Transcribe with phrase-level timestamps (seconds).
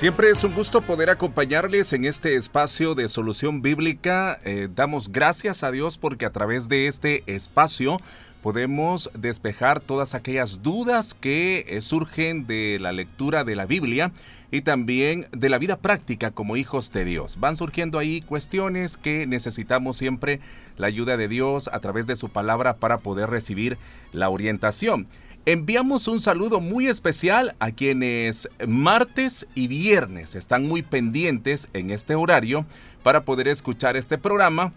[0.00, 4.38] Siempre es un gusto poder acompañarles en este espacio de solución bíblica.
[4.46, 7.98] Eh, damos gracias a Dios porque a través de este espacio
[8.42, 14.10] podemos despejar todas aquellas dudas que eh, surgen de la lectura de la Biblia
[14.50, 17.38] y también de la vida práctica como hijos de Dios.
[17.38, 20.40] Van surgiendo ahí cuestiones que necesitamos siempre
[20.78, 23.76] la ayuda de Dios a través de su palabra para poder recibir
[24.12, 25.06] la orientación.
[25.50, 32.14] Enviamos un saludo muy especial a quienes martes y viernes están muy pendientes en este
[32.14, 32.64] horario
[33.02, 34.72] para poder escuchar este programa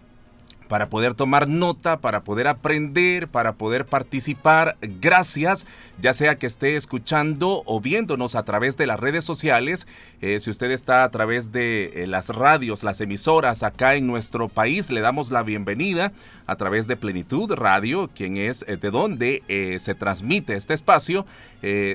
[0.68, 4.76] para poder tomar nota, para poder aprender, para poder participar.
[4.80, 5.66] Gracias,
[6.00, 9.86] ya sea que esté escuchando o viéndonos a través de las redes sociales.
[10.20, 14.48] Eh, si usted está a través de eh, las radios, las emisoras acá en nuestro
[14.48, 16.12] país, le damos la bienvenida
[16.46, 19.42] a través de Plenitud Radio, quien es eh, de donde
[19.78, 21.26] se transmite este espacio.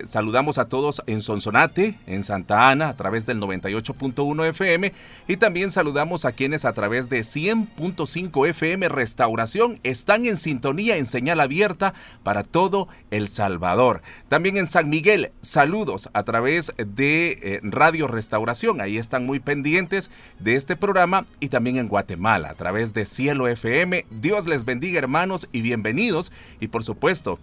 [0.03, 4.93] saludamos a todos en Sonsonate, en Santa Ana, a través del 98.1 FM
[5.27, 10.97] y también saludamos a quienes a través de 100.5 FM FM Restauración están en sintonía
[10.97, 11.93] en señal abierta
[12.23, 14.01] para todo El Salvador.
[14.27, 18.81] También en San Miguel, saludos a través de eh, Radio Restauración.
[18.81, 23.47] Ahí están muy pendientes de este programa y también en Guatemala a través de Cielo
[23.47, 24.05] FM.
[24.11, 26.33] Dios les bendiga hermanos y bienvenidos.
[26.59, 27.39] Y por supuesto,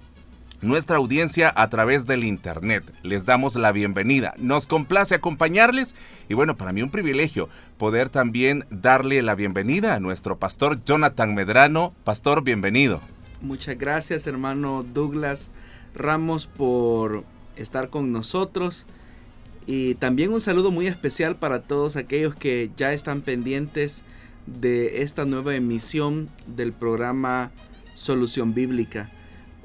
[0.62, 2.84] nuestra audiencia a través del Internet.
[3.02, 4.34] Les damos la bienvenida.
[4.38, 5.94] Nos complace acompañarles
[6.28, 11.34] y bueno, para mí un privilegio poder también darle la bienvenida a nuestro pastor Jonathan
[11.34, 11.94] Medrano.
[12.04, 13.00] Pastor, bienvenido.
[13.40, 15.50] Muchas gracias hermano Douglas
[15.94, 17.24] Ramos por
[17.56, 18.86] estar con nosotros.
[19.66, 24.04] Y también un saludo muy especial para todos aquellos que ya están pendientes
[24.46, 27.50] de esta nueva emisión del programa
[27.94, 29.10] Solución Bíblica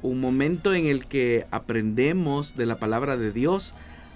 [0.01, 3.73] un momento en el que aprendemos de la palabra de Dios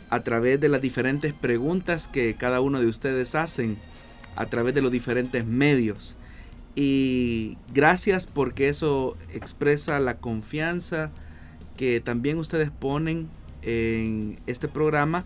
[0.10, 3.78] a través de las diferentes preguntas que cada uno de ustedes hacen
[4.36, 6.16] a través de los diferentes medios.
[6.76, 11.12] Y gracias porque eso expresa la confianza
[11.78, 13.30] que también ustedes ponen
[13.62, 15.26] en este programa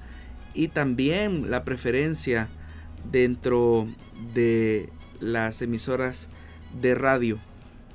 [0.53, 2.48] y también la preferencia
[3.12, 3.88] dentro
[4.34, 6.30] de las emisoras
[6.81, 7.38] de radio.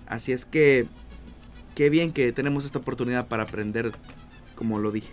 [0.07, 0.87] Así es que
[1.75, 3.93] qué bien que tenemos esta oportunidad para aprender,
[4.55, 5.11] como lo dije.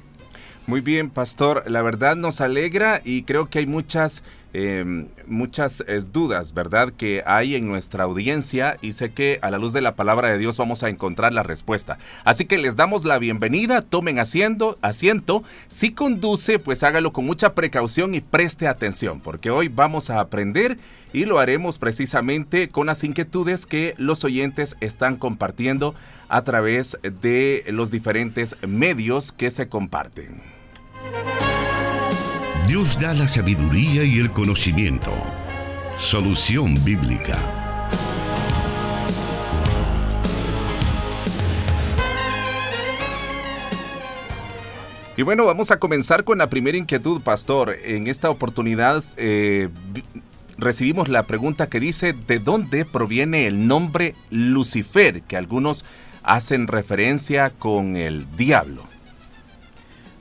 [0.68, 1.64] Muy bien, pastor.
[1.68, 4.24] La verdad nos alegra y creo que hay muchas,
[4.54, 6.92] em, muchas eh, dudas, ¿verdad?
[6.92, 10.38] Que hay en nuestra audiencia y sé que a la luz de la palabra de
[10.38, 11.98] Dios vamos a encontrar la respuesta.
[12.24, 15.44] Así que les damos la bienvenida, tomen asiento, asiento.
[15.68, 20.78] Si conduce, pues hágalo con mucha precaución y preste atención, porque hoy vamos a aprender
[21.14, 25.96] y lo haremos precisamente con las inquietudes que los oyentes están compartiendo
[26.30, 30.61] a través de los diferentes medios que se comparten.
[32.72, 35.12] Dios da la sabiduría y el conocimiento.
[35.98, 37.38] Solución bíblica.
[45.18, 47.76] Y bueno, vamos a comenzar con la primera inquietud, pastor.
[47.84, 49.68] En esta oportunidad eh,
[50.58, 55.24] recibimos la pregunta que dice, ¿de dónde proviene el nombre Lucifer?
[55.24, 55.84] Que algunos
[56.24, 58.91] hacen referencia con el diablo.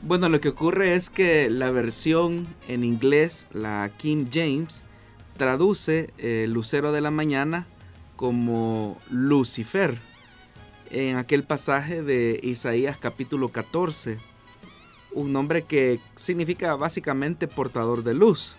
[0.02, 4.84] Bueno, lo que ocurre es que la versión en inglés, la King James,
[5.36, 7.66] traduce el lucero de la mañana
[8.16, 9.98] como Lucifer
[10.90, 14.16] en aquel pasaje de Isaías capítulo 14,
[15.12, 18.56] un nombre que significa básicamente portador de luz.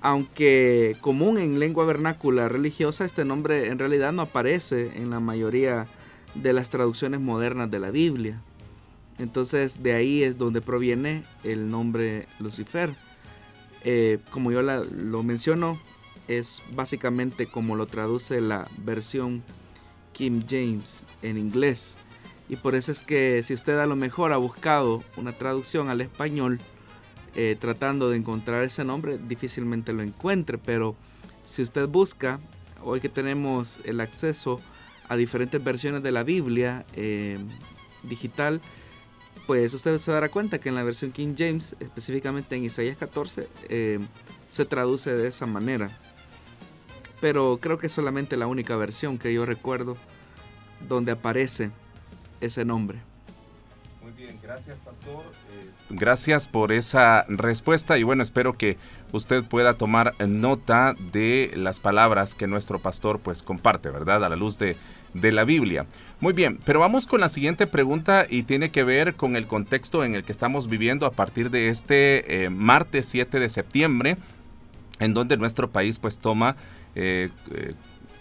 [0.00, 5.86] Aunque común en lengua vernácula religiosa, este nombre en realidad no aparece en la mayoría
[6.34, 8.40] de las traducciones modernas de la Biblia.
[9.18, 12.90] Entonces de ahí es donde proviene el nombre Lucifer.
[13.84, 15.78] Eh, como yo lo menciono,
[16.28, 19.42] es básicamente como lo traduce la versión
[20.12, 21.96] King James en inglés.
[22.48, 26.00] Y por eso es que si usted a lo mejor ha buscado una traducción al
[26.00, 26.58] español
[27.34, 30.58] eh, tratando de encontrar ese nombre, difícilmente lo encuentre.
[30.58, 30.96] Pero
[31.42, 32.40] si usted busca,
[32.82, 34.60] hoy que tenemos el acceso
[35.08, 37.38] a diferentes versiones de la Biblia eh,
[38.02, 38.60] digital,
[39.46, 43.48] pues usted se dará cuenta que en la versión King James, específicamente en Isaías 14,
[43.68, 44.00] eh,
[44.48, 45.90] se traduce de esa manera.
[47.20, 49.96] pero creo que es solamente la única versión que yo recuerdo
[50.88, 51.70] donde aparece
[52.40, 53.00] ese nombre.
[54.04, 55.22] Muy bien, gracias pastor.
[55.22, 58.76] Eh, gracias por esa respuesta y bueno, espero que
[59.12, 64.22] usted pueda tomar nota de las palabras que nuestro pastor pues comparte, ¿verdad?
[64.22, 64.76] A la luz de,
[65.14, 65.86] de la Biblia.
[66.20, 70.04] Muy bien, pero vamos con la siguiente pregunta y tiene que ver con el contexto
[70.04, 74.18] en el que estamos viviendo a partir de este eh, martes 7 de septiembre,
[75.00, 76.56] en donde nuestro país pues toma
[76.94, 77.30] eh,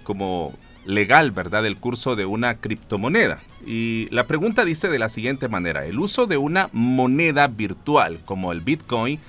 [0.03, 0.53] como
[0.85, 3.39] legal, ¿verdad?, el curso de una criptomoneda.
[3.65, 8.51] Y la pregunta dice de la siguiente manera, ¿el uso de una moneda virtual como
[8.51, 9.19] el Bitcoin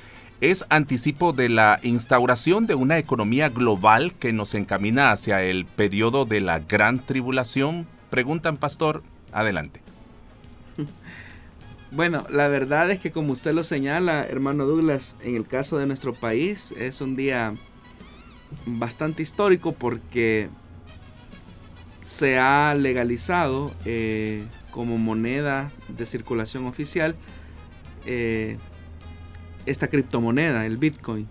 [0.40, 6.24] es anticipo de la instauración de una economía global que nos encamina hacia el periodo
[6.24, 7.86] de la gran tribulación?
[8.10, 9.02] Preguntan, pastor,
[9.32, 9.80] adelante.
[11.90, 15.86] Bueno, la verdad es que como usted lo señala, hermano Douglas, en el caso de
[15.86, 17.54] nuestro país es un día
[18.66, 20.48] bastante histórico porque
[22.04, 27.16] se ha legalizado eh, como moneda de circulación oficial
[28.06, 28.58] eh,
[29.66, 31.26] esta criptomoneda, el Bitcoin.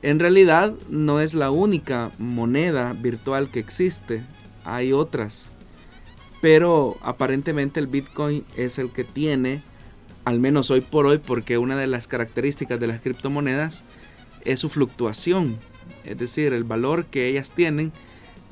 [0.00, 4.22] En realidad no es la única moneda virtual que existe,
[4.64, 5.52] hay otras,
[6.40, 9.60] pero aparentemente el Bitcoin es el que tiene,
[10.24, 13.84] al menos hoy por hoy, porque una de las características de las criptomonedas
[14.44, 15.58] es su fluctuación,
[16.04, 17.92] es decir, el valor que ellas tienen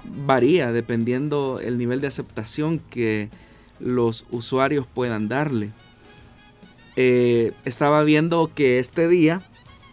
[0.04, 3.28] varía dependiendo el nivel de aceptación que
[3.78, 5.70] los usuarios puedan darle.
[6.96, 9.42] Eh, estaba viendo que este día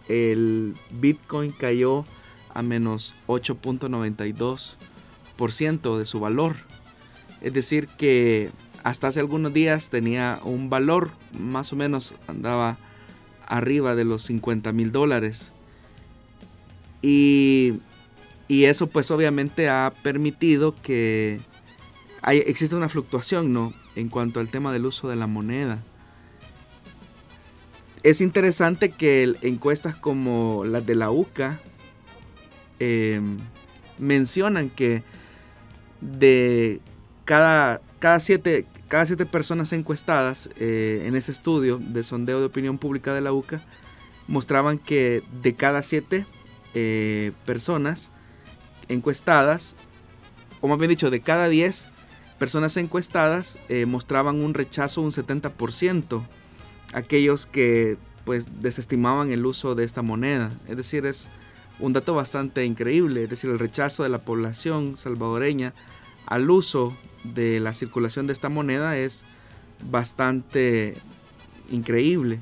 [0.08, 2.04] el Bitcoin cayó
[2.52, 6.56] a menos 8.92% de su valor.
[7.40, 8.50] Es decir, que
[8.82, 12.78] hasta hace algunos días tenía un valor más o menos andaba
[13.46, 15.52] arriba de los 50 mil dólares.
[17.00, 17.74] Y
[18.48, 21.40] y eso pues obviamente ha permitido que
[22.22, 23.72] hay, existe una fluctuación, ¿no?
[23.94, 25.78] En cuanto al tema del uso de la moneda.
[28.02, 31.60] Es interesante que encuestas como las de la UCA
[32.78, 33.36] em,
[33.98, 35.02] mencionan que
[36.00, 36.80] de
[37.24, 42.78] cada, cada, siete, cada siete personas encuestadas eh, en ese estudio de sondeo de opinión
[42.78, 43.60] pública de la UCA,
[44.28, 46.24] mostraban que de cada siete
[46.74, 48.10] eh, personas,
[48.88, 49.76] encuestadas,
[50.60, 51.88] o más bien dicho, de cada 10
[52.38, 56.22] personas encuestadas eh, mostraban un rechazo un 70%,
[56.92, 60.50] aquellos que pues desestimaban el uso de esta moneda.
[60.68, 61.28] Es decir, es
[61.80, 65.72] un dato bastante increíble, es decir, el rechazo de la población salvadoreña
[66.26, 66.94] al uso
[67.24, 69.24] de la circulación de esta moneda es
[69.90, 70.94] bastante
[71.70, 72.40] increíble.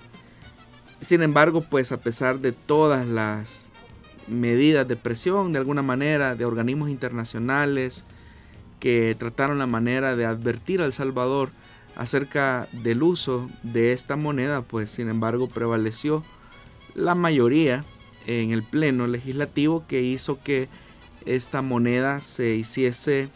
[1.00, 3.70] Sin embargo, pues a pesar de todas las
[4.28, 8.04] medidas de presión de alguna manera de organismos internacionales
[8.80, 11.50] que trataron la manera de advertir a El Salvador
[11.96, 16.22] acerca del uso de esta moneda, pues sin embargo prevaleció
[16.94, 17.84] la mayoría
[18.26, 20.68] en el pleno legislativo que hizo que
[21.24, 23.28] esta moneda se hiciese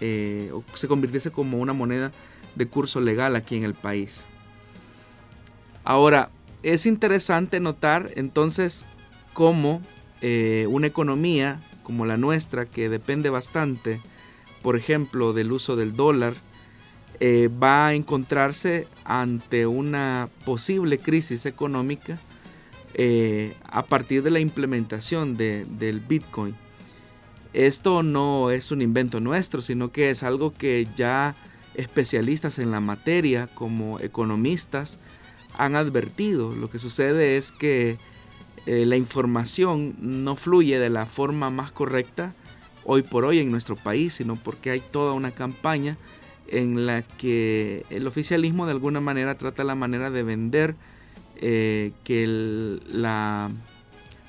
[0.00, 2.12] eh, o se convirtiese como una moneda
[2.54, 4.24] de curso legal aquí en el país.
[5.84, 6.30] Ahora,
[6.62, 8.84] es interesante notar entonces
[9.32, 9.80] cómo
[10.28, 14.00] eh, una economía como la nuestra, que depende bastante,
[14.60, 16.34] por ejemplo, del uso del dólar,
[17.20, 22.18] eh, va a encontrarse ante una posible crisis económica
[22.94, 26.56] eh, a partir de la implementación del Bitcoin.
[27.52, 31.36] Esto no es un invento nuestro, sino que es algo que ya
[31.76, 34.98] especialistas en la materia, como economistas,
[35.56, 36.52] han advertido.
[36.52, 37.96] Lo que sucede es que
[38.66, 42.34] eh, la información no fluye de la forma más correcta
[42.84, 45.96] hoy por hoy en nuestro país, sino porque hay toda una campaña
[46.48, 50.76] en la que el oficialismo de alguna manera trata la manera de vender
[51.36, 52.26] eh, que
[52.88, 53.50] la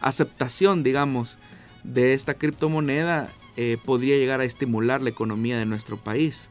[0.02, 1.38] aceptación, digamos,
[1.84, 6.50] de esta criptomoneda eh, podría llegar a estimular la economía de nuestro país.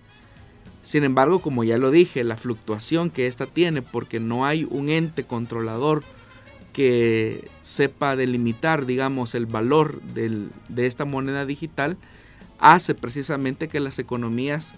[0.82, 4.88] Sin embargo, como ya lo dije, la fluctuación que ésta tiene, porque no hay un
[4.88, 6.02] ente controlador
[6.76, 11.96] que sepa delimitar, digamos, el valor de esta moneda digital,
[12.58, 14.74] hace precisamente que las economías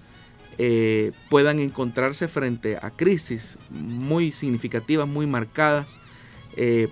[0.58, 5.98] eh, puedan encontrarse frente a crisis muy significativas, muy marcadas
[6.56, 6.86] eh,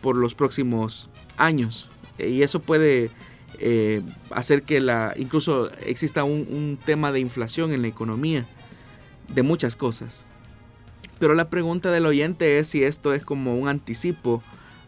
[0.00, 1.88] por los próximos años.
[2.18, 3.08] Y eso puede
[3.60, 8.46] eh, hacer que la, incluso exista un tema de inflación en la economía,
[9.32, 10.26] de muchas cosas.
[11.20, 14.42] Pero la pregunta del oyente es si esto es como un anticipo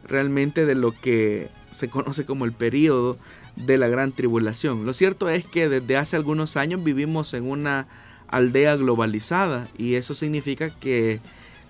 [0.04, 3.16] realmente de lo que se conoce como el periodo
[3.54, 4.84] de la gran tribulación.
[4.84, 7.86] Lo cierto es que desde hace algunos años vivimos en una
[8.28, 11.20] aldea globalizada y eso significa que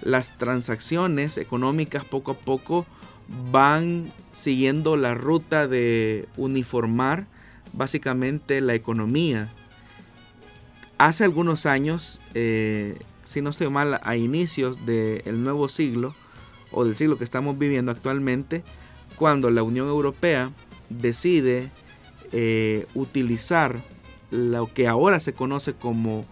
[0.01, 2.87] las transacciones económicas poco a poco
[3.51, 7.27] van siguiendo la ruta de uniformar
[7.73, 9.49] básicamente la economía.
[10.99, 12.97] Hace algunos años, eh,
[13.33, 16.15] si no estoy mal, a inicios del nuevo siglo
[16.71, 18.63] o del siglo que estamos viviendo actualmente,
[19.17, 20.51] cuando la Unión Europea
[20.91, 21.71] decide
[22.33, 23.81] eh, utilizar
[24.31, 26.25] lo que ahora se conoce como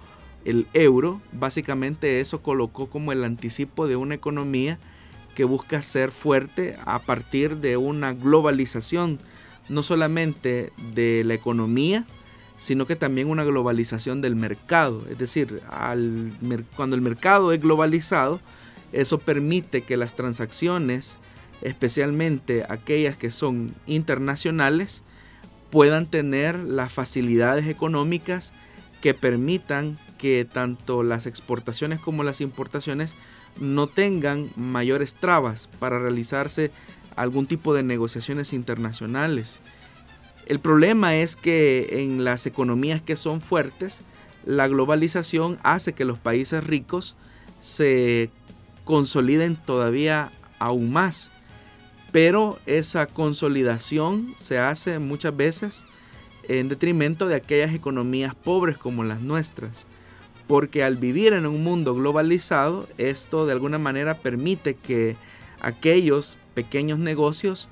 [0.45, 4.79] el euro, básicamente eso colocó como el anticipo de una economía
[5.35, 9.19] que busca ser fuerte a partir de una globalización,
[9.69, 12.07] no solamente de la economía,
[12.61, 15.03] sino que también una globalización del mercado.
[15.11, 16.31] Es decir, al,
[16.77, 18.39] cuando el mercado es globalizado,
[18.93, 21.17] eso permite que las transacciones,
[21.63, 25.03] especialmente aquellas que son internacionales,
[25.71, 28.53] puedan tener las facilidades económicas
[29.01, 33.17] que permitan que tanto las exportaciones como las importaciones
[33.59, 36.71] no tengan mayores trabas para realizarse
[37.17, 39.61] algún tipo de negociaciones internacionales.
[40.51, 44.03] El problema es que en las economías que son fuertes,
[44.45, 47.15] la globalización hace que los países ricos
[47.61, 48.31] se
[48.85, 51.31] consoliden todavía aún más.
[52.11, 55.87] Pero esa consolidación se hace muchas veces
[56.49, 59.87] en detrimento de aquellas economías pobres como las nuestras.
[60.49, 65.15] Porque al vivir en un mundo globalizado, esto de alguna manera permite que
[65.61, 67.69] aquellos pequeños negocios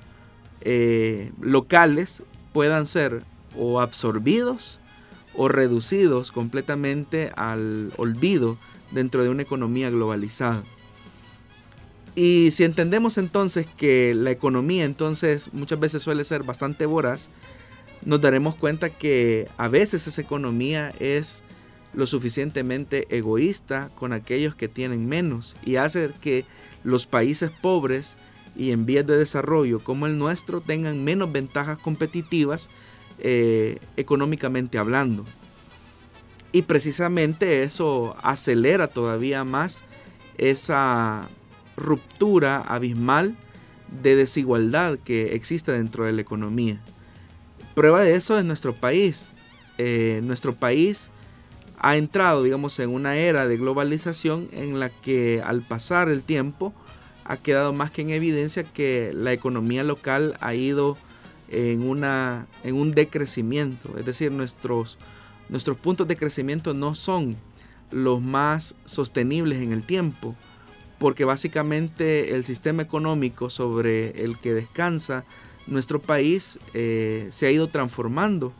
[0.61, 2.23] eh, locales
[2.59, 3.23] puedan ser
[3.57, 4.81] o absorbidos
[5.33, 8.57] o reducidos completamente al olvido
[8.91, 10.61] dentro de una economía globalizada.
[12.15, 17.29] Y si entendemos entonces que la economía entonces muchas veces suele ser bastante voraz,
[18.03, 21.43] nos daremos cuenta que a veces esa economía es
[21.93, 26.43] lo suficientemente egoísta con aquellos que tienen menos y hace que
[26.83, 28.17] los países pobres
[28.55, 32.69] y en vías de desarrollo como el nuestro tengan menos ventajas competitivas
[33.19, 35.25] eh, económicamente hablando.
[36.51, 39.83] Y precisamente eso acelera todavía más
[40.37, 41.27] esa
[41.77, 43.35] ruptura abismal
[44.01, 46.79] de desigualdad que existe dentro de la economía.
[47.75, 49.31] Prueba de eso es nuestro país.
[49.77, 51.09] Eh, nuestro país
[51.79, 56.73] ha entrado, digamos, en una era de globalización en la que al pasar el tiempo
[57.29, 60.97] ha quedado más que en evidencia que la economía local ha ido
[61.47, 63.95] en, una, en un decrecimiento.
[63.99, 64.97] Es decir, nuestros,
[65.47, 67.37] nuestros puntos de crecimiento no son
[67.91, 70.35] los más sostenibles en el tiempo,
[70.97, 75.23] porque básicamente el sistema económico sobre el que descansa
[75.67, 78.53] nuestro país eh, se ha ido transformando,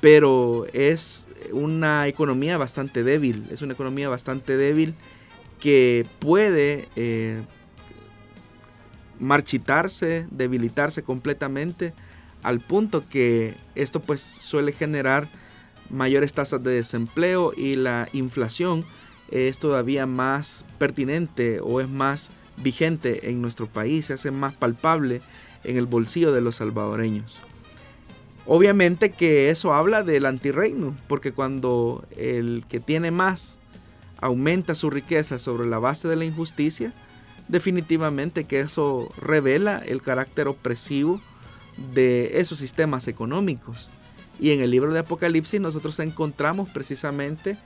[0.00, 4.94] pero es una economía bastante débil, es una economía bastante débil
[5.60, 7.42] que puede eh,
[9.22, 11.94] marchitarse, debilitarse completamente
[12.42, 15.28] al punto que esto pues suele generar
[15.90, 18.84] mayores tasas de desempleo y la inflación
[19.30, 25.22] es todavía más pertinente o es más vigente en nuestro país, se hace más palpable
[25.62, 27.40] en el bolsillo de los salvadoreños.
[28.44, 33.60] Obviamente que eso habla del antirreino, porque cuando el que tiene más
[34.20, 36.92] aumenta su riqueza sobre la base de la injusticia,
[37.48, 41.20] definitivamente que eso revela el carácter opresivo
[41.94, 43.90] de esos sistemas económicos.
[44.40, 47.56] Y en el libro de Apocalipsis nosotros encontramos precisamente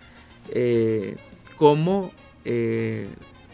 [0.51, 1.17] eh,
[1.57, 2.13] cómo
[2.45, 3.09] eh,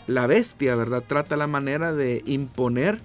[0.07, 1.05] la bestia, ¿verdad?
[1.07, 3.01] Trata la manera de imponer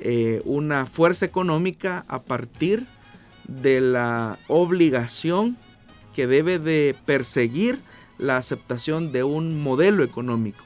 [0.00, 2.86] eh, una fuerza económica a partir
[3.48, 5.56] de la obligación
[6.14, 7.78] que debe de perseguir
[8.18, 10.64] la aceptación de un modelo económico.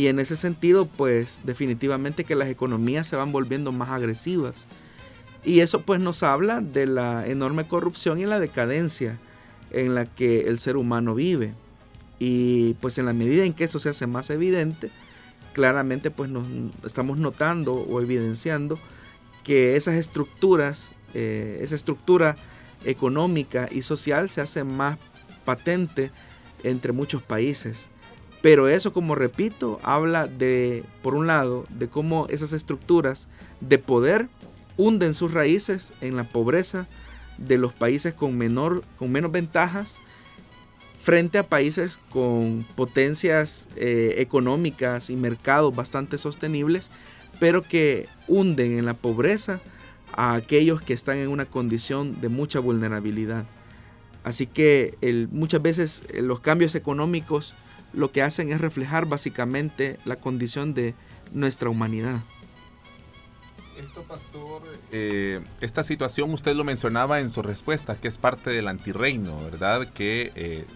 [0.00, 4.64] Y en ese sentido, pues definitivamente que las economías se van volviendo más agresivas.
[5.44, 9.18] Y eso pues nos habla de la enorme corrupción y la decadencia
[9.70, 11.52] en la que el ser humano vive.
[12.18, 14.88] Y pues en la medida en que eso se hace más evidente,
[15.52, 16.46] claramente pues nos
[16.82, 18.78] estamos notando o evidenciando
[19.44, 22.36] que esas estructuras, eh, esa estructura
[22.86, 24.96] económica y social se hace más
[25.44, 26.10] patente
[26.62, 27.90] entre muchos países.
[28.42, 33.28] Pero eso, como repito, habla de, por un lado, de cómo esas estructuras
[33.60, 34.28] de poder
[34.76, 36.86] hunden sus raíces en la pobreza
[37.36, 39.98] de los países con, menor, con menos ventajas
[41.00, 46.90] frente a países con potencias eh, económicas y mercados bastante sostenibles,
[47.38, 49.60] pero que hunden en la pobreza
[50.12, 53.44] a aquellos que están en una condición de mucha vulnerabilidad.
[54.24, 54.98] Así que
[55.30, 57.54] muchas veces eh, los cambios económicos
[57.92, 60.94] lo que hacen es reflejar básicamente la condición de
[61.32, 62.20] nuestra humanidad.
[63.78, 68.68] Esto, pastor, eh, esta situación usted lo mencionaba en su respuesta, que es parte del
[68.68, 69.88] antirreino, ¿verdad?
[69.94, 70.66] Que eh,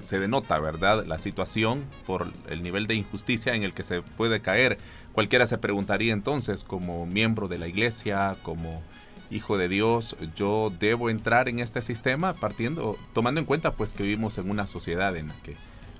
[0.00, 1.06] se denota, ¿verdad?
[1.06, 4.76] La situación por el nivel de injusticia en el que se puede caer.
[5.12, 8.82] Cualquiera se preguntaría entonces, como miembro de la iglesia, como
[9.30, 14.02] hijo de Dios, yo debo entrar en este sistema partiendo, tomando en cuenta pues que
[14.02, 15.56] vivimos en una sociedad en la que,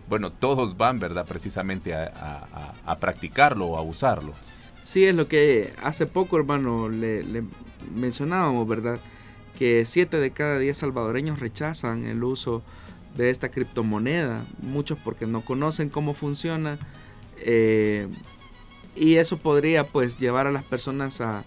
[0.09, 1.27] bueno, todos van, ¿verdad?
[1.27, 4.33] Precisamente a, practicarlo o a usarlo.
[4.85, 7.25] Sí, es lo que hace poco, hermano, le,
[7.95, 8.99] mencionábamos, ¿verdad?
[9.59, 12.63] Que siete de cada diez salvadoreños rechazan el uso
[13.17, 16.79] de esta criptomoneda, muchos porque no conocen cómo funciona
[17.37, 18.09] eh,
[18.97, 21.45] y eso podría pues llevar a las personas a,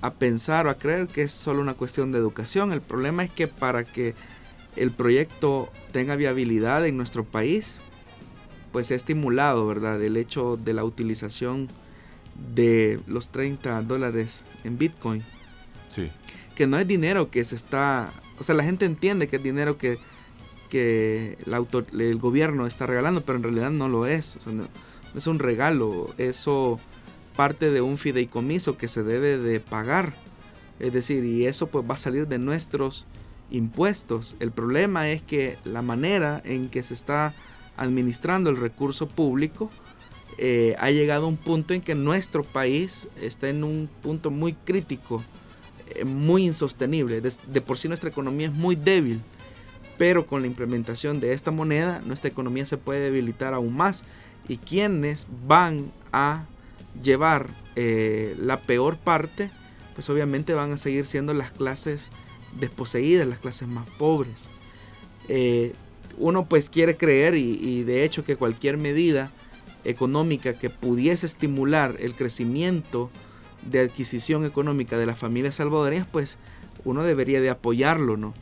[0.00, 2.72] a pensar o a creer que es solo una cuestión de educación.
[2.72, 4.14] El problema es que para que
[4.76, 7.80] el proyecto tenga viabilidad en nuestro país,
[8.72, 10.02] pues se ha estimulado, ¿verdad?
[10.02, 11.68] El hecho de la utilización
[12.54, 15.22] de los 30 dólares en Bitcoin.
[15.88, 16.08] Sí.
[16.54, 18.12] Que no es dinero que se está...
[18.38, 19.98] O sea, la gente entiende que es dinero que
[20.70, 24.38] que el, el gobierno está regalando, pero en realidad no lo es.
[24.46, 24.64] no,
[25.14, 26.78] es un regalo, eso
[27.36, 30.14] parte de un fideicomiso que se debe de pagar.
[30.78, 33.06] Es decir, y eso pues va a salir de nuestros
[33.50, 34.36] impuestos.
[34.40, 37.34] El problema es que la manera en que se está
[37.76, 39.70] administrando el recurso público
[40.38, 44.54] eh, ha llegado a un punto en que nuestro país está en un punto muy
[44.54, 45.22] crítico,
[45.94, 47.20] eh, muy insostenible.
[47.20, 49.20] de por sí nuestra economía es muy débil
[50.00, 54.04] pero con la implementación de esta moneda nuestra economía se puede debilitar aún más
[54.48, 56.46] y quienes van a
[57.02, 59.50] llevar eh, la peor parte
[59.94, 62.08] pues obviamente van a seguir siendo las clases
[62.58, 64.48] desposeídas, las clases más pobres.
[65.28, 65.72] Eh,
[66.18, 69.30] uno pues quiere creer y, y, de hecho que cualquier medida
[69.84, 73.10] económica que pudiese estimular el crecimiento
[73.62, 76.38] de adquisición económica de las familias salvadoreñas pues
[76.84, 78.34] uno debería de apoyarlo, ¿no?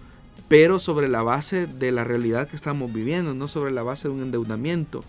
[0.48, 4.14] pero sobre la base de la realidad que estamos viviendo, no sobre la base de
[4.14, 5.04] un endeudamiento.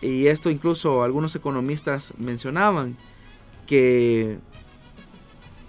[0.00, 2.96] Y esto incluso algunos economistas mencionaban
[3.66, 4.38] que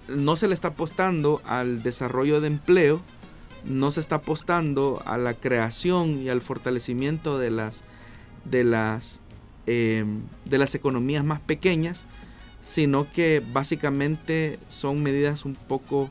[0.08, 3.00] no se le está apostando al desarrollo de empleo,
[3.64, 7.82] no se está apostando a la creación y al fortalecimiento de las,
[8.44, 9.20] de las,
[9.66, 12.06] em, de las economías más pequeñas,
[12.62, 16.10] sino que básicamente son medidas un poco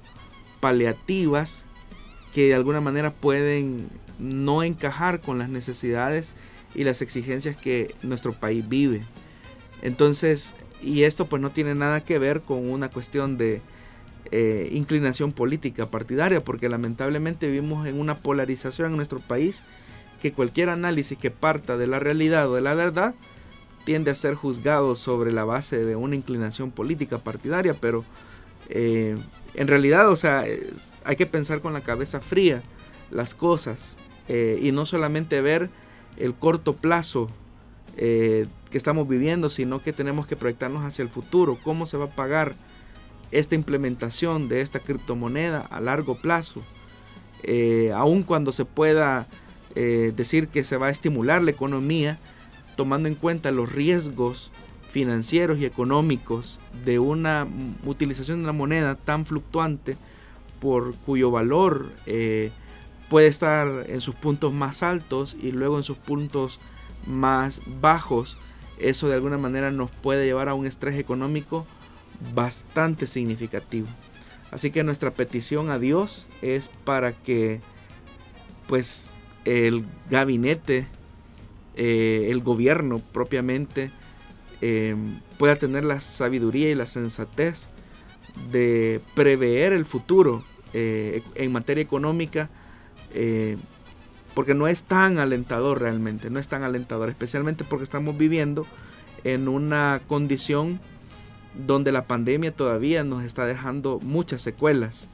[0.59, 1.63] paliativas
[2.33, 3.87] que de alguna manera pueden
[4.19, 6.33] no encajar con las necesidades
[6.73, 9.01] y las exigencias que nuestro país vive.
[9.81, 13.61] Entonces, y esto pues no tiene nada que ver con una cuestión de
[14.31, 19.63] eh, inclinación política partidaria, porque lamentablemente vivimos en una polarización en nuestro país
[20.21, 23.13] que cualquier análisis que parta de la realidad o de la verdad
[23.83, 28.03] tiende a ser juzgado sobre la base de una inclinación política partidaria, pero
[28.69, 29.15] eh,
[29.53, 30.43] en realidad, o sea,
[31.03, 32.63] hay que pensar con la cabeza fría
[33.11, 35.69] las cosas eh, y no solamente ver
[36.17, 37.29] el corto plazo
[37.95, 42.09] que estamos viviendo, sino que tenemos que proyectarnos hacia el futuro, cómo se va a
[42.09, 42.55] pagar
[43.39, 46.61] esta implementación de esta criptomoneda a largo plazo,
[47.43, 49.27] eh, aun cuando se pueda
[49.75, 52.17] decir que se va a estimular la economía,
[52.77, 54.49] tomando en cuenta los riesgos
[54.95, 57.45] financieros y económicos de una
[57.85, 59.97] utilización de la moneda tan fluctuante
[60.61, 62.49] por cuyo valor eh,
[63.09, 66.61] puede estar en sus puntos más altos y luego en sus puntos
[67.05, 68.37] más bajos,
[68.79, 71.67] eso de alguna manera nos puede llevar a un estrés económico
[72.33, 73.87] bastante significativo.
[74.51, 77.61] Así que nuestra petición a Dios es para que
[78.67, 80.87] pues el gabinete,
[81.75, 83.91] eh, el gobierno propiamente,
[84.61, 87.67] Em, pueda tener la sabiduría y la sensatez
[88.51, 92.49] de prever el futuro eh, en materia económica,
[93.13, 93.57] eh,
[94.33, 98.65] porque no es tan alentador realmente, no es tan alentador, especialmente porque estamos viviendo
[99.23, 100.79] en una condición
[101.65, 105.07] donde la pandemia todavía nos está dejando muchas secuelas.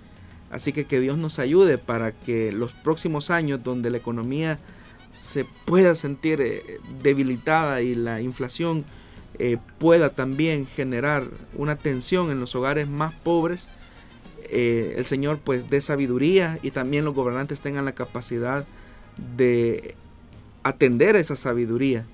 [0.50, 4.60] Así que que Dios nos ayude para que los próximos años donde la economía
[5.14, 6.64] se pueda sentir eh,
[7.02, 8.86] debilitada y la inflación
[9.40, 11.24] eh, pueda también generar
[11.56, 13.70] una tensión en los hogares más pobres,
[14.50, 18.66] eh, el Señor pues dé sabiduría y también los gobernantes tengan la capacidad
[19.38, 19.96] de
[20.64, 22.06] atender esa sabiduría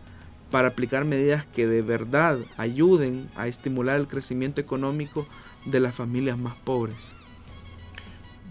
[0.51, 5.27] para aplicar medidas que de verdad ayuden a estimular el crecimiento económico
[5.65, 7.13] de las familias más pobres.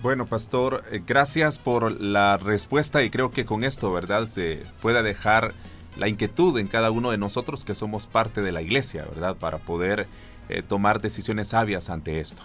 [0.03, 4.27] Bueno, pastor, eh, gracias por la respuesta y creo que con esto, ¿verdad?
[4.27, 5.55] Se pueda dejar
[5.97, 9.37] la inquietud en cada uno de nosotros que somos parte de la iglesia, ¿verdad?
[9.37, 10.07] Para poder
[10.49, 12.43] eh, tomar decisiones sabias ante esto.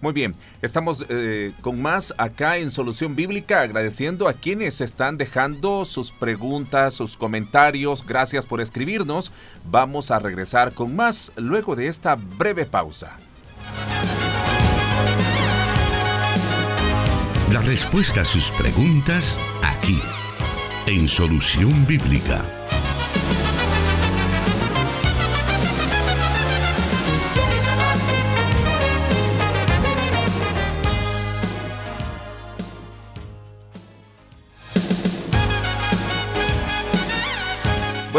[0.00, 5.84] Muy bien, estamos eh, con más acá en Solución Bíblica, agradeciendo a quienes están dejando
[5.84, 8.06] sus preguntas, sus comentarios.
[8.06, 9.30] Gracias por escribirnos.
[9.70, 13.18] Vamos a regresar con más luego de esta breve pausa.
[17.52, 20.00] La respuesta a sus preguntas aquí,
[20.86, 22.42] en Solución Bíblica.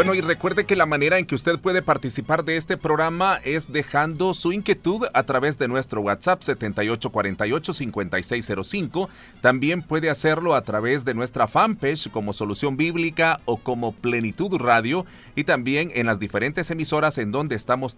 [0.04, 3.70] Bueno, y recuerde que la manera en que usted puede participar de este programa es
[3.70, 9.08] dejando su inquietud a través de nuestro WhatsApp 7848-5605.
[9.40, 15.06] También puede hacerlo a través de nuestra fanpage como Solución Bíblica o como Plenitud Radio
[15.36, 17.96] y también en las diferentes emisoras en donde estamos,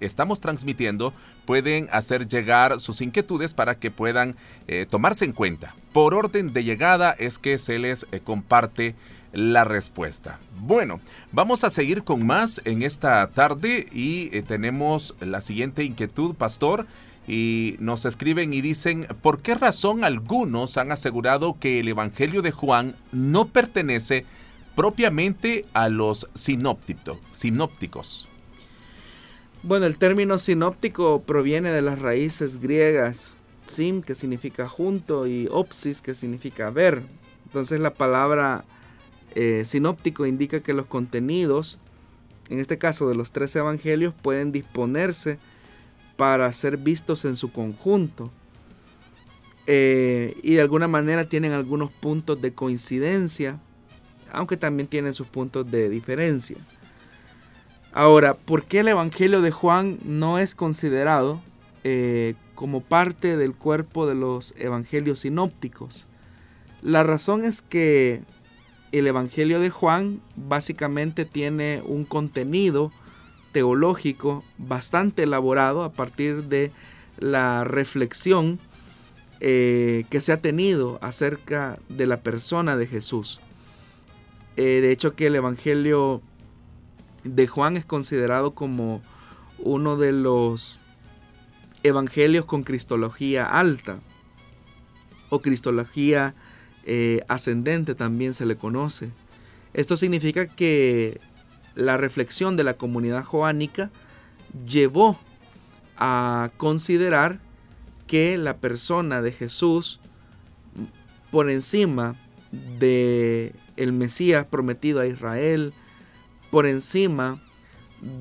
[0.00, 1.12] estamos transmitiendo
[1.46, 4.34] pueden hacer llegar sus inquietudes para que puedan
[4.66, 5.72] eh, tomarse en cuenta.
[5.92, 8.96] Por orden de llegada es que se les eh, comparte
[9.32, 10.38] la respuesta.
[10.60, 11.00] Bueno,
[11.32, 16.86] vamos a seguir con más en esta tarde y eh, tenemos la siguiente inquietud, pastor.
[17.26, 22.52] Y nos escriben y dicen, ¿por qué razón algunos han asegurado que el Evangelio de
[22.52, 24.24] Juan no pertenece
[24.74, 28.28] propiamente a los sinópticos?
[29.62, 33.36] Bueno, el término sinóptico proviene de las raíces griegas,
[33.66, 37.02] sim, que significa junto, y opsis, que significa ver.
[37.44, 38.64] Entonces la palabra
[39.34, 41.78] eh, sinóptico indica que los contenidos,
[42.48, 45.38] en este caso de los tres evangelios, pueden disponerse
[46.16, 48.30] para ser vistos en su conjunto.
[49.66, 53.60] Eh, y de alguna manera tienen algunos puntos de coincidencia,
[54.32, 56.56] aunque también tienen sus puntos de diferencia.
[57.92, 61.40] Ahora, ¿por qué el Evangelio de Juan no es considerado
[61.84, 66.06] eh, como parte del cuerpo de los Evangelios sinópticos?
[66.82, 68.22] La razón es que
[68.92, 72.90] el Evangelio de Juan básicamente tiene un contenido
[73.52, 76.70] teológico bastante elaborado a partir de
[77.18, 78.58] la reflexión
[79.40, 83.40] eh, que se ha tenido acerca de la persona de Jesús.
[84.56, 86.22] Eh, de hecho que el Evangelio
[87.24, 89.02] de Juan es considerado como
[89.58, 90.78] uno de los
[91.82, 94.00] evangelios con cristología alta
[95.30, 96.34] o cristología
[96.90, 99.10] eh, ascendente también se le conoce.
[99.74, 101.20] Esto significa que
[101.74, 103.90] la reflexión de la comunidad joánica
[104.66, 105.18] llevó
[105.98, 107.40] a considerar
[108.06, 110.00] que la persona de Jesús
[111.30, 112.16] por encima
[112.78, 115.74] de el Mesías prometido a Israel,
[116.50, 117.38] por encima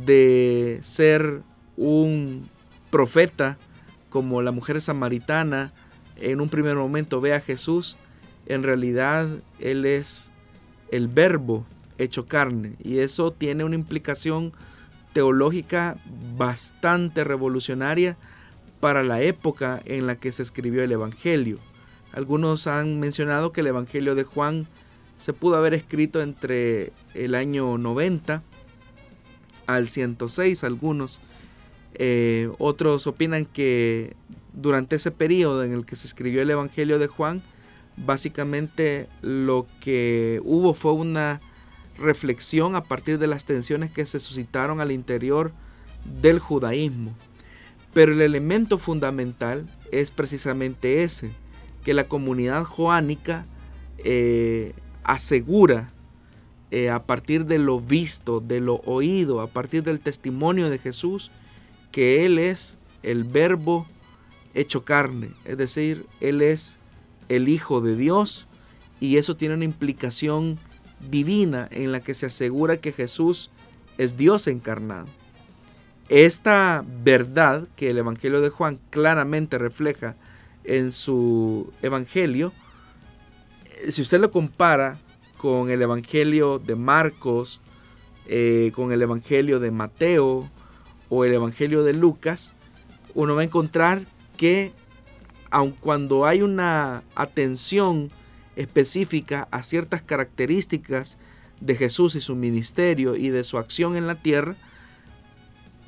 [0.05, 1.41] de ser
[1.77, 2.49] un
[2.89, 3.57] profeta
[4.09, 5.71] como la mujer samaritana
[6.17, 7.95] en un primer momento ve a Jesús,
[8.47, 9.27] en realidad
[9.59, 10.31] Él es
[10.91, 11.65] el verbo
[11.97, 14.53] hecho carne y eso tiene una implicación
[15.13, 15.97] teológica
[16.37, 18.17] bastante revolucionaria
[18.79, 21.57] para la época en la que se escribió el Evangelio.
[22.13, 24.67] Algunos han mencionado que el Evangelio de Juan
[25.17, 28.43] se pudo haber escrito entre el año 90
[29.65, 31.19] al 106, algunos.
[31.95, 34.15] Eh, otros opinan que
[34.53, 37.41] durante ese periodo en el que se escribió el Evangelio de Juan,
[37.97, 41.41] básicamente lo que hubo fue una
[41.97, 45.51] reflexión a partir de las tensiones que se suscitaron al interior
[46.21, 47.13] del judaísmo.
[47.93, 51.31] Pero el elemento fundamental es precisamente ese,
[51.83, 53.45] que la comunidad joánica
[53.99, 55.89] eh, asegura
[56.69, 61.31] eh, a partir de lo visto, de lo oído, a partir del testimonio de Jesús,
[61.91, 63.87] que Él es el verbo
[64.53, 66.77] hecho carne, es decir, Él es
[67.29, 68.47] el Hijo de Dios
[68.99, 70.57] y eso tiene una implicación
[71.09, 73.51] divina en la que se asegura que Jesús
[73.97, 75.07] es Dios encarnado.
[76.09, 80.15] Esta verdad que el Evangelio de Juan claramente refleja
[80.63, 82.53] en su Evangelio,
[83.83, 84.99] eh, si usted lo compara
[85.37, 87.61] con el Evangelio de Marcos,
[88.27, 90.49] eh, con el Evangelio de Mateo
[91.09, 92.53] o el Evangelio de Lucas,
[93.13, 94.71] uno va a encontrar que
[95.57, 98.11] aun cuando hay una atención
[98.55, 101.17] específica a ciertas características
[101.61, 104.53] de Jesús y su ministerio y de su acción en la tierra,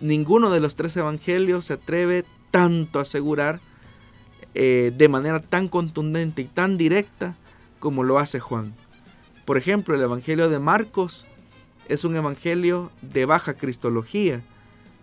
[0.01, 3.59] ninguno de los tres evangelios se atreve tanto asegurar
[4.55, 7.35] eh, de manera tan contundente y tan directa
[7.77, 8.73] como lo hace Juan.
[9.45, 11.27] Por ejemplo, el Evangelio de Marcos
[11.87, 14.41] es un evangelio de baja cristología,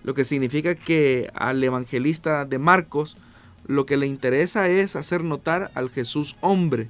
[0.02, 3.16] lo que significa que al evangelista de Marcos
[3.66, 6.88] lo que le interesa es hacer notar al Jesús hombre,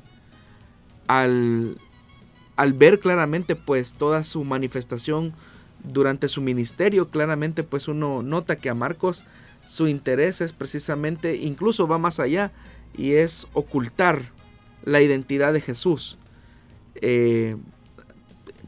[1.07, 1.79] al,
[2.57, 5.35] al ver claramente pues toda su manifestación
[5.85, 9.25] durante su ministerio, claramente pues uno nota que a Marcos
[9.67, 12.53] su interés es precisamente, incluso va más allá,
[12.97, 14.31] y es ocultar
[14.85, 16.19] la identidad de Jesús.
[16.97, 17.57] Eh,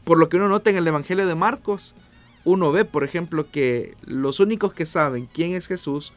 [0.03, 1.95] por lo que uno nota en el Evangelio de Marcos,
[2.43, 6.13] uno ve, por ejemplo, que los únicos que saben quién es Jesús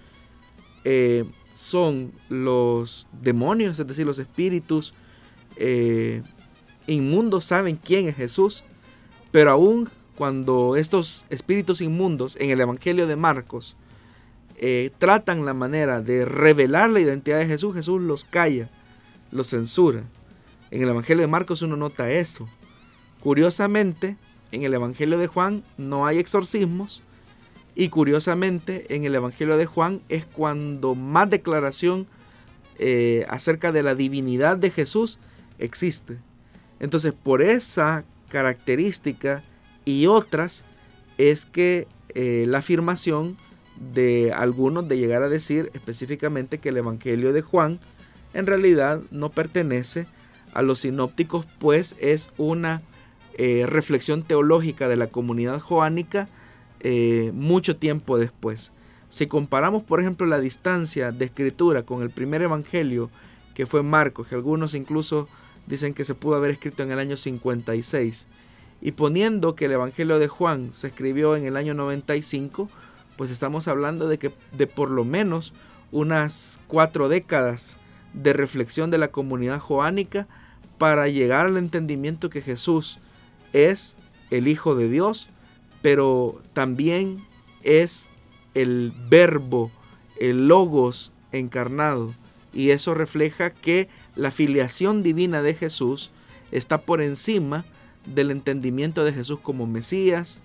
[0.84, 4.94] eh, son los demonios, es decir, los espíritus
[5.56, 6.22] eh,
[6.86, 8.64] inmundos saben quién es Jesús,
[9.30, 13.76] pero aún cuando estos espíritus inmundos en el Evangelio de Marcos
[14.56, 18.68] eh, tratan la manera de revelar la identidad de Jesús, Jesús los calla,
[19.30, 20.04] los censura.
[20.70, 22.48] En el Evangelio de Marcos uno nota eso.
[23.20, 24.16] Curiosamente,
[24.52, 27.02] en el Evangelio de Juan no hay exorcismos
[27.74, 32.06] y curiosamente en el Evangelio de Juan es cuando más declaración
[32.78, 35.18] eh, acerca de la divinidad de Jesús
[35.58, 36.18] existe.
[36.80, 39.42] Entonces por esa característica
[39.84, 40.64] y otras
[41.18, 43.36] es que eh, la afirmación
[43.94, 47.80] de algunos de llegar a decir específicamente que el Evangelio de Juan
[48.34, 50.06] en realidad no pertenece
[50.52, 52.82] a los sinópticos, pues es una
[53.38, 56.28] eh, reflexión teológica de la comunidad joánica
[56.84, 58.72] eh, mucho tiempo después.
[59.08, 63.10] Si comparamos, por ejemplo, la distancia de escritura con el primer Evangelio,
[63.54, 65.28] que fue Marcos, que algunos incluso
[65.66, 68.26] dicen que se pudo haber escrito en el año 56,
[68.80, 72.68] y poniendo que el Evangelio de Juan se escribió en el año 95,
[73.16, 75.52] pues estamos hablando de que de por lo menos
[75.92, 77.76] unas cuatro décadas
[78.14, 80.26] de reflexión de la comunidad joánica
[80.78, 82.98] para llegar al entendimiento que Jesús
[83.52, 83.96] es
[84.30, 85.28] el Hijo de Dios,
[85.82, 87.18] pero también
[87.62, 88.08] es
[88.54, 89.70] el verbo,
[90.18, 92.14] el logos encarnado.
[92.52, 96.10] Y eso refleja que la filiación divina de Jesús
[96.50, 97.64] está por encima
[98.06, 100.40] del entendimiento de Jesús como Mesías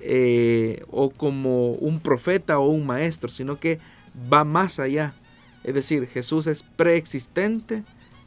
[0.00, 3.80] eh, o como un profeta o un maestro, sino que
[4.32, 5.14] va más allá.
[5.64, 7.82] Es decir, Jesús es preexistente,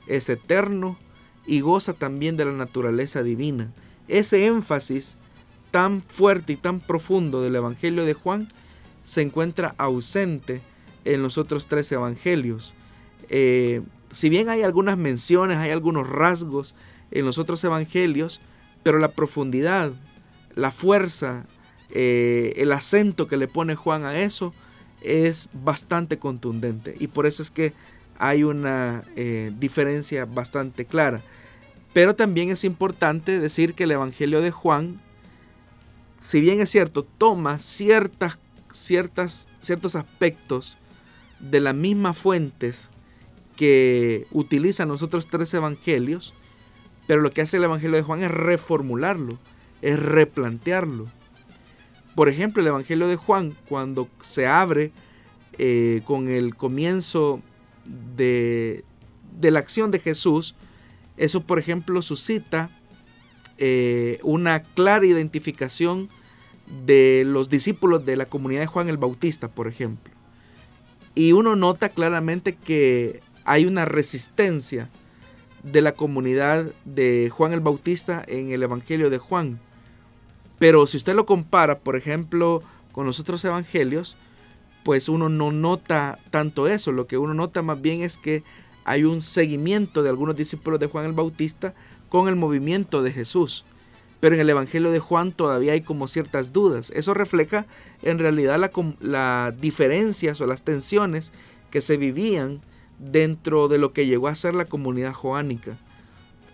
[0.07, 0.97] es eterno
[1.47, 3.71] y goza también de la naturaleza divina.
[4.07, 5.15] Ese énfasis
[5.71, 8.47] tan fuerte y tan profundo del Evangelio de Juan
[9.03, 10.61] se encuentra ausente
[11.05, 12.73] en los otros tres evangelios.
[13.29, 13.81] Eh,
[14.11, 16.75] si bien hay algunas menciones, hay algunos rasgos
[17.11, 18.41] en los otros evangelios,
[18.83, 19.91] pero la profundidad,
[20.55, 21.45] la fuerza,
[21.89, 24.53] eh, el acento que le pone Juan a eso
[25.01, 27.73] es bastante contundente y por eso es que
[28.17, 31.21] hay una eh, diferencia bastante clara.
[31.93, 35.01] Pero también es importante decir que el Evangelio de Juan,
[36.21, 38.37] si bien es cierto, toma ciertas,
[38.71, 40.77] ciertas, ciertos aspectos
[41.39, 42.91] de las mismas fuentes
[43.55, 46.33] que utilizan los otros tres evangelios,
[47.07, 49.39] pero lo que hace el Evangelio de Juan es reformularlo,
[49.81, 51.07] es replantearlo.
[52.15, 54.91] Por ejemplo, el Evangelio de Juan, cuando se abre
[55.57, 57.41] eh, con el comienzo
[58.15, 58.85] de,
[59.41, 60.53] la acción de Jesús,
[61.17, 62.69] eso, por ejemplo, suscita
[63.63, 66.09] eh, una clara identificación
[66.83, 70.11] de los discípulos de la comunidad de Juan el Bautista, por ejemplo.
[71.13, 74.89] Y uno nota claramente que hay una resistencia
[75.61, 79.59] de la comunidad de Juan el Bautista en el Evangelio de Juan.
[80.57, 84.17] Pero si usted lo compara, por ejemplo, con los otros evangelios,
[84.83, 86.91] pues uno no nota tanto eso.
[86.91, 88.43] Lo que uno nota más bien es que
[88.85, 91.75] hay un seguimiento de algunos discípulos de Juan el Bautista
[92.11, 93.63] con el movimiento de Jesús.
[94.19, 96.91] Pero en el Evangelio de Juan todavía hay como ciertas dudas.
[96.93, 97.65] Eso refleja
[98.03, 101.31] en realidad las la diferencias o las tensiones
[101.71, 102.59] que se vivían
[102.99, 105.77] dentro de lo que llegó a ser la comunidad joánica.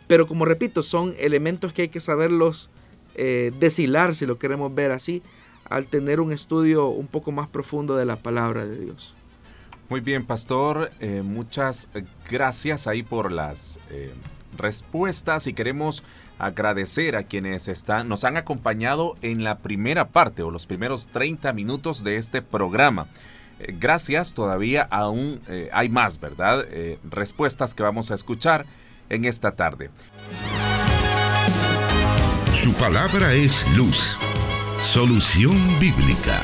[0.05, 2.69] Pero como repito, son elementos que hay que saberlos
[3.15, 5.23] eh, deshilar, si lo queremos ver así,
[5.69, 9.15] al tener un estudio un poco más profundo de la palabra de Dios.
[9.89, 11.89] Muy bien, pastor, eh, muchas
[12.29, 14.11] gracias ahí por las eh,
[14.57, 16.03] respuestas y queremos
[16.39, 21.53] agradecer a quienes están, nos han acompañado en la primera parte o los primeros 30
[21.53, 23.07] minutos de este programa.
[23.59, 26.65] Eh, gracias, todavía aún eh, hay más, ¿verdad?
[26.69, 28.65] Eh, respuestas que vamos a escuchar
[29.09, 29.89] en esta tarde.
[32.53, 34.17] Su palabra es luz.
[34.79, 36.41] Solución bíblica.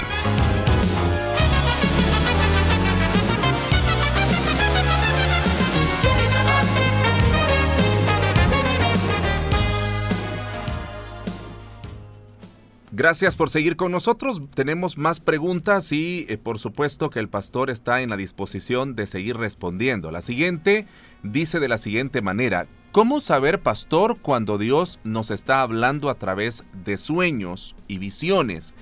[12.95, 14.39] Gracias por seguir con nosotros.
[14.53, 19.07] Tenemos más preguntas y eh, por supuesto que el pastor está en la disposición de
[19.07, 20.11] seguir respondiendo.
[20.11, 20.85] La siguiente
[21.23, 26.65] dice de la siguiente manera, ¿cómo saber, pastor, cuando Dios nos está hablando a través
[26.85, 28.75] de sueños y visiones?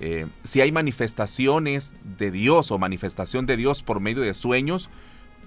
[0.00, 4.90] Eh, si hay manifestaciones de Dios o manifestación de Dios por medio de sueños,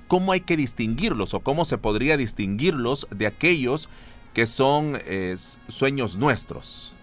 [0.08, 3.90] ¿cómo hay que distinguirlos o cómo se podría distinguirlos de aquellos
[4.34, 5.36] que son eh,
[5.68, 6.95] sueños nuestros?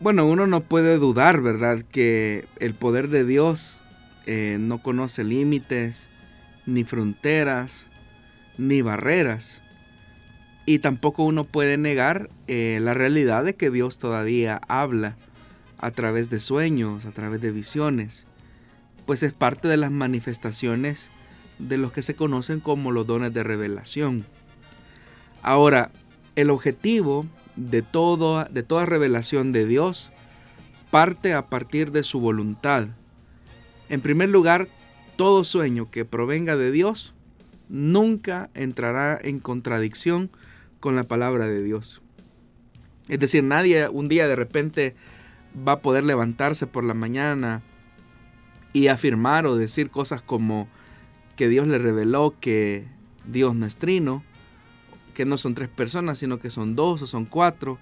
[0.00, 3.82] Bueno, uno no puede dudar, ¿verdad?, que el poder de Dios
[4.26, 6.08] eh, no conoce límites,
[6.66, 7.84] ni fronteras,
[8.58, 9.60] ni barreras.
[10.66, 15.16] Y tampoco uno puede negar eh, la realidad de que Dios todavía habla
[15.80, 18.24] a través de sueños, a través de visiones,
[19.04, 21.10] pues es parte de las manifestaciones
[21.58, 24.26] de los que se conocen como los dones de revelación.
[25.42, 25.90] Ahora,
[26.36, 27.26] el objetivo
[27.58, 30.10] de, todo, de toda revelación de Dios
[30.90, 32.86] parte a partir de su voluntad.
[33.88, 34.68] En primer lugar,
[35.16, 37.14] todo sueño que provenga de Dios
[37.68, 40.30] nunca entrará en contradicción
[40.80, 42.00] con la palabra de Dios.
[43.08, 44.94] Es decir, nadie un día de repente
[45.66, 47.62] va a poder levantarse por la mañana
[48.72, 50.68] y afirmar o decir cosas como
[51.36, 52.86] que Dios le reveló que
[53.26, 54.22] Dios no es trino,
[55.18, 57.76] que no son tres personas, sino que son dos o son cuatro.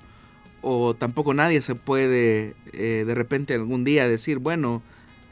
[0.62, 4.80] O tampoco nadie se puede eh, de repente algún día decir, bueno,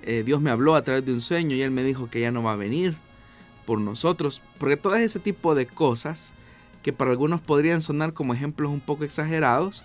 [0.02, 2.30] eh, Dios me habló a través de un sueño y Él me dijo que ya
[2.30, 2.94] no va a venir
[3.64, 4.42] por nosotros.
[4.58, 6.32] Porque todo ese tipo de cosas,
[6.82, 9.82] que para algunos podrían sonar como ejemplos un poco exagerados,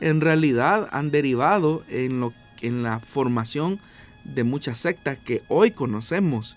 [0.00, 3.78] en realidad han derivado en, lo, en la formación
[4.24, 6.56] de muchas sectas que hoy conocemos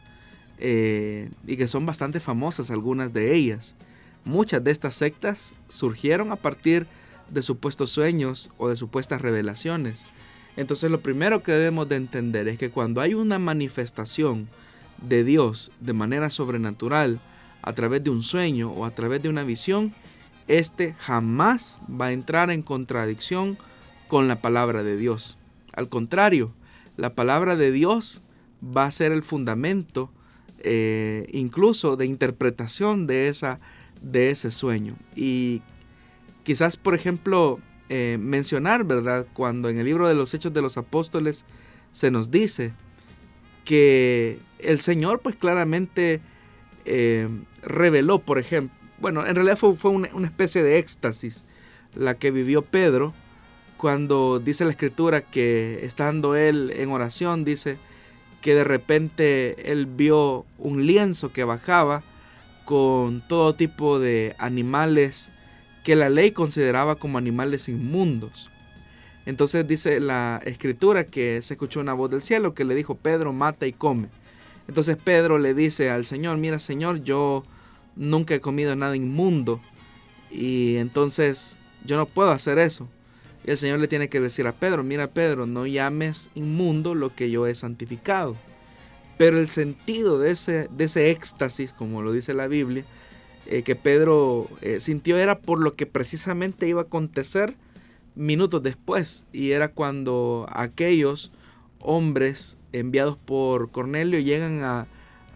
[0.57, 3.75] eh, y que son bastante famosas algunas de ellas.
[4.25, 6.87] Muchas de estas sectas surgieron a partir
[7.29, 10.03] de supuestos sueños o de supuestas revelaciones.
[10.57, 14.47] Entonces lo primero que debemos de entender es que cuando hay una manifestación
[15.01, 17.19] de Dios de manera sobrenatural
[17.61, 19.93] a través de un sueño o a través de una visión,
[20.47, 23.57] este jamás va a entrar en contradicción
[24.07, 25.37] con la palabra de Dios.
[25.73, 26.51] Al contrario,
[26.97, 28.21] la palabra de Dios
[28.63, 30.11] va a ser el fundamento
[30.59, 33.59] eh, incluso de interpretación de esa
[34.01, 34.95] de ese sueño.
[35.15, 35.61] Y
[36.43, 39.27] quizás, por ejemplo, eh, mencionar, ¿verdad?
[39.33, 41.45] Cuando en el libro de los Hechos de los Apóstoles
[41.91, 42.73] se nos dice
[43.63, 46.21] que el Señor pues claramente
[46.85, 47.27] eh,
[47.63, 51.43] reveló, por ejemplo, bueno, en realidad fue, una, una, especie de éxtasis
[51.95, 53.13] la que vivió Pedro
[53.77, 57.77] cuando dice la escritura que estando él en oración, dice
[58.41, 62.03] que de repente él vio un lienzo que bajaba
[62.65, 65.29] con todo tipo de animales
[65.83, 68.49] que la ley consideraba como animales inmundos.
[69.25, 73.33] Entonces dice la escritura que se escuchó una voz del cielo que le dijo, Pedro,
[73.33, 74.07] mata y come.
[74.67, 77.43] Entonces Pedro le dice al Señor, mira Señor, yo
[77.95, 79.61] nunca he comido nada inmundo
[80.31, 82.87] y entonces yo no puedo hacer eso.
[83.45, 87.13] Y el Señor le tiene que decir a Pedro, mira Pedro, no llames inmundo lo
[87.13, 88.35] que yo he santificado.
[89.17, 92.83] Pero el sentido de ese, de ese éxtasis, como lo dice la Biblia,
[93.47, 97.55] eh, que Pedro eh, sintió era por lo que precisamente iba a acontecer
[98.15, 99.25] minutos después.
[99.31, 101.31] Y era cuando aquellos
[101.79, 104.87] hombres enviados por Cornelio llegan a,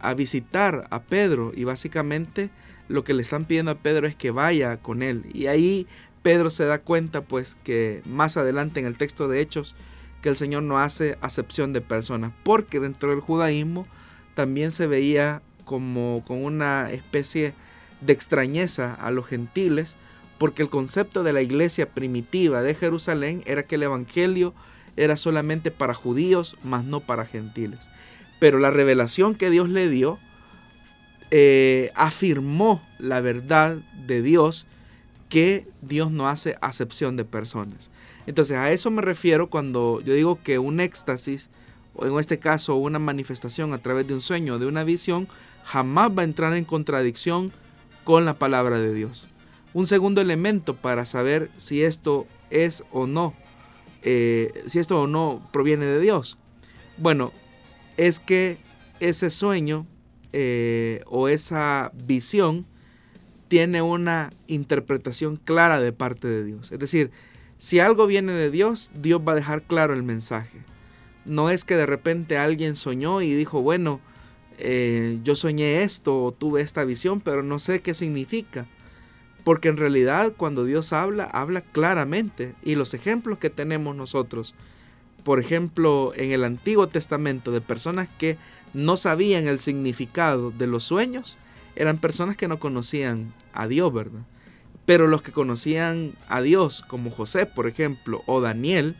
[0.01, 2.49] a visitar a Pedro y básicamente
[2.87, 5.25] lo que le están pidiendo a Pedro es que vaya con él.
[5.33, 5.87] Y ahí
[6.21, 9.75] Pedro se da cuenta pues que más adelante en el texto de Hechos
[10.21, 13.87] que el Señor no hace acepción de personas, porque dentro del judaísmo
[14.35, 17.53] también se veía como con una especie
[18.01, 19.95] de extrañeza a los gentiles,
[20.37, 24.53] porque el concepto de la iglesia primitiva de Jerusalén era que el Evangelio
[24.95, 27.89] era solamente para judíos, más no para gentiles.
[28.39, 30.17] Pero la revelación que Dios le dio
[31.31, 33.77] eh, afirmó la verdad
[34.07, 34.65] de Dios,
[35.27, 37.91] que Dios no hace acepción de personas.
[38.29, 41.49] Entonces a eso me refiero cuando yo digo que un éxtasis,
[41.95, 45.27] o en este caso una manifestación a través de un sueño de una visión,
[45.63, 47.51] jamás va a entrar en contradicción
[48.03, 49.25] con la palabra de Dios.
[49.73, 53.33] Un segundo elemento para saber si esto es o no,
[54.03, 56.37] eh, si esto o no proviene de Dios.
[56.97, 57.31] Bueno,
[57.97, 58.59] es que
[58.99, 59.87] ese sueño
[60.33, 62.67] eh, o esa visión
[63.47, 66.71] tiene una interpretación clara de parte de Dios.
[66.71, 67.09] Es decir,
[67.59, 70.59] si algo viene de Dios, Dios va a dejar claro el mensaje.
[71.25, 73.99] No es que de repente alguien soñó y dijo, bueno,
[74.57, 78.65] eh, yo soñé esto o tuve esta visión, pero no sé qué significa.
[79.43, 82.55] Porque en realidad cuando Dios habla, habla claramente.
[82.63, 84.55] Y los ejemplos que tenemos nosotros,
[85.25, 88.37] por ejemplo, en el Antiguo Testamento, de personas que
[88.73, 91.37] no sabían el significado de los sueños,
[91.75, 94.21] eran personas que no conocían a Dios, ¿verdad?
[94.85, 98.95] Pero los que conocían a Dios, como José, por ejemplo, o Daniel,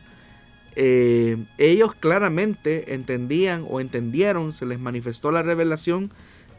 [0.76, 6.10] eh, ellos claramente entendían o entendieron, se les manifestó la revelación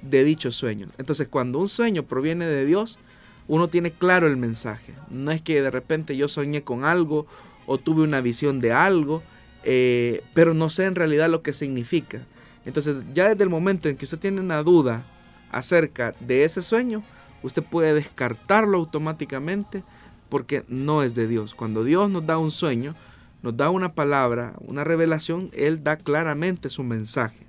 [0.02, 0.90] de dichos sueños.
[0.98, 3.00] Entonces, cuando un sueño proviene de Dios,
[3.48, 4.94] uno tiene claro el mensaje.
[5.10, 7.26] No es que de repente yo soñé con algo
[7.66, 9.22] o tuve una visión de algo,
[9.64, 12.22] eh, pero no sé en realidad lo que significa.
[12.66, 15.04] Entonces, ya desde el momento en que usted tiene una duda
[15.52, 17.04] acerca de ese sueño,
[17.44, 19.84] usted puede descartarlo automáticamente
[20.30, 21.54] porque no es de Dios.
[21.54, 22.96] Cuando Dios nos da un sueño,
[23.42, 27.46] nos da una palabra, una revelación, Él da claramente su mensaje.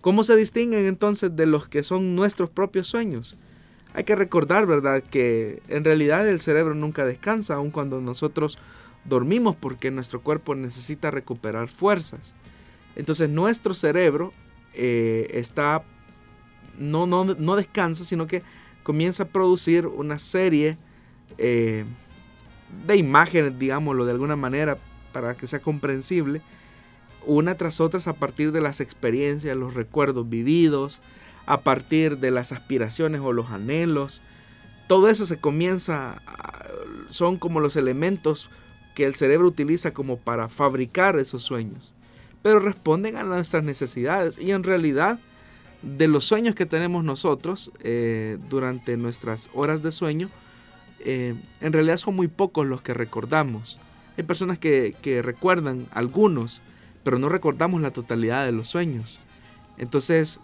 [0.00, 3.38] ¿Cómo se distinguen entonces de los que son nuestros propios sueños?
[3.94, 8.58] Hay que recordar, ¿verdad?, que en realidad el cerebro nunca descansa, aun cuando nosotros
[9.04, 12.34] dormimos, porque nuestro cuerpo necesita recuperar fuerzas.
[12.96, 14.32] Entonces nuestro cerebro
[14.74, 15.84] eh, está,
[16.78, 18.42] no, no, no, descansa, sino que
[18.84, 20.78] comienza a producir una serie
[21.38, 21.84] eh,
[22.86, 24.78] de imágenes, digámoslo de alguna manera,
[25.12, 26.42] para que sea comprensible,
[27.26, 31.00] una tras otras a partir de las experiencias, los recuerdos vividos,
[31.46, 34.20] a partir de las aspiraciones o los anhelos.
[34.86, 36.20] Todo eso se comienza,
[37.10, 38.50] son como los elementos
[38.94, 41.94] que el cerebro utiliza como para fabricar esos sueños.
[42.42, 45.18] Pero responden a nuestras necesidades y en realidad
[45.84, 50.30] de los sueños que tenemos nosotros eh, durante nuestras horas de sueño,
[51.00, 53.78] eh, en realidad son muy pocos los que recordamos.
[54.16, 56.60] Hay personas que, recuerdan algunos,
[57.02, 59.20] pero no recordamos la totalidad de los sueños.
[59.76, 60.40] Entonces,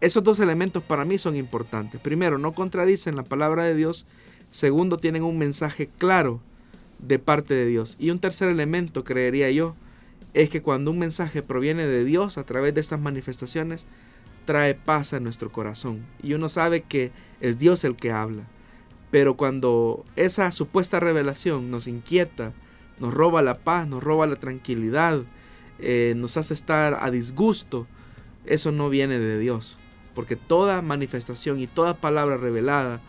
[0.00, 2.00] esos dos elementos para mí son importantes.
[2.00, 4.06] Primero, no contradicen la palabra de Dios.
[4.50, 6.40] Segundo, tienen un mensaje claro
[6.98, 7.96] de parte de Dios.
[7.98, 9.74] Y un tercer elemento, creería yo,
[10.34, 13.86] es que cuando un mensaje proviene de Dios a través de estas manifestaciones,
[14.50, 16.04] trae paz a nuestro corazón.
[16.24, 18.42] Y uno sabe que es Dios el que habla.
[19.12, 22.52] Pero cuando esa supuesta revelación nos inquieta,
[22.98, 25.22] nos roba la paz, nos roba la tranquilidad,
[25.78, 27.86] eh, nos hace estar a disgusto,
[28.44, 29.78] eso no viene de Dios.
[30.16, 33.00] Porque toda manifestación y toda palabra revelada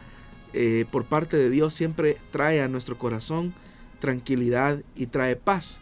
[0.53, 3.55] eh, por parte de Dios siempre trae a nuestro corazón
[3.97, 5.81] tranquilidad y trae paz.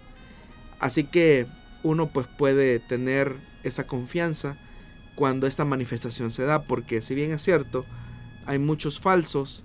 [0.79, 1.47] Así que
[1.83, 3.35] uno pues puede tener
[3.65, 4.55] esa confianza
[5.19, 7.83] cuando esta manifestación se da, porque si bien es cierto,
[8.45, 9.63] hay muchos falsos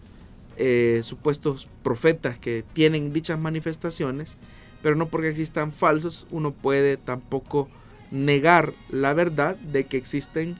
[0.56, 4.36] eh, supuestos profetas que tienen dichas manifestaciones,
[4.82, 7.68] pero no porque existan falsos, uno puede tampoco
[8.10, 10.56] negar la verdad de que existen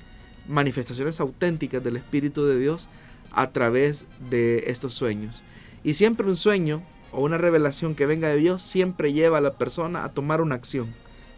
[0.47, 2.88] manifestaciones auténticas del Espíritu de Dios
[3.32, 5.42] a través de estos sueños.
[5.82, 9.55] Y siempre un sueño o una revelación que venga de Dios siempre lleva a la
[9.55, 10.86] persona a tomar una acción.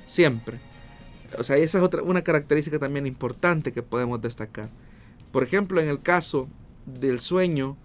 [0.04, 0.58] Siempre.
[1.38, 4.68] O sea, esa es otra, una característica también importante que podemos destacar.
[5.32, 6.48] Por ejemplo, en el caso
[6.86, 7.76] del sueño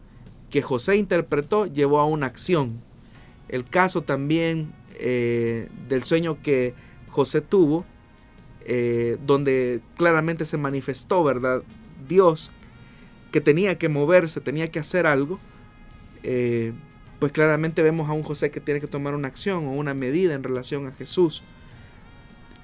[0.49, 2.82] que José interpretó llevó a una acción.
[3.49, 6.74] El caso también eh, del sueño que
[7.10, 7.86] José tuvo,
[8.66, 11.64] eh, donde claramente se manifestó, ¿verdad?
[12.08, 12.52] Dios
[13.32, 15.39] que tenía que moverse, tenía que hacer algo,
[16.24, 16.74] eh,
[17.20, 20.34] pues claramente vemos a un José que tiene que tomar una acción o una medida
[20.34, 21.43] en relación a Jesús.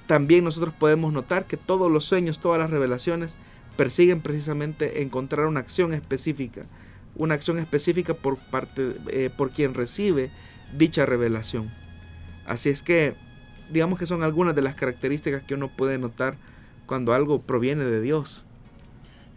[0.08, 3.38] También nosotros podemos notar que todos los sueños, todas las revelaciones
[3.76, 6.62] persiguen precisamente encontrar una acción específica
[7.18, 10.30] una acción específica por parte eh, por quien recibe
[10.76, 11.70] dicha revelación.
[12.46, 13.14] Así es que
[13.70, 16.36] digamos que son algunas de las características que uno puede notar
[16.86, 18.44] cuando algo proviene de Dios.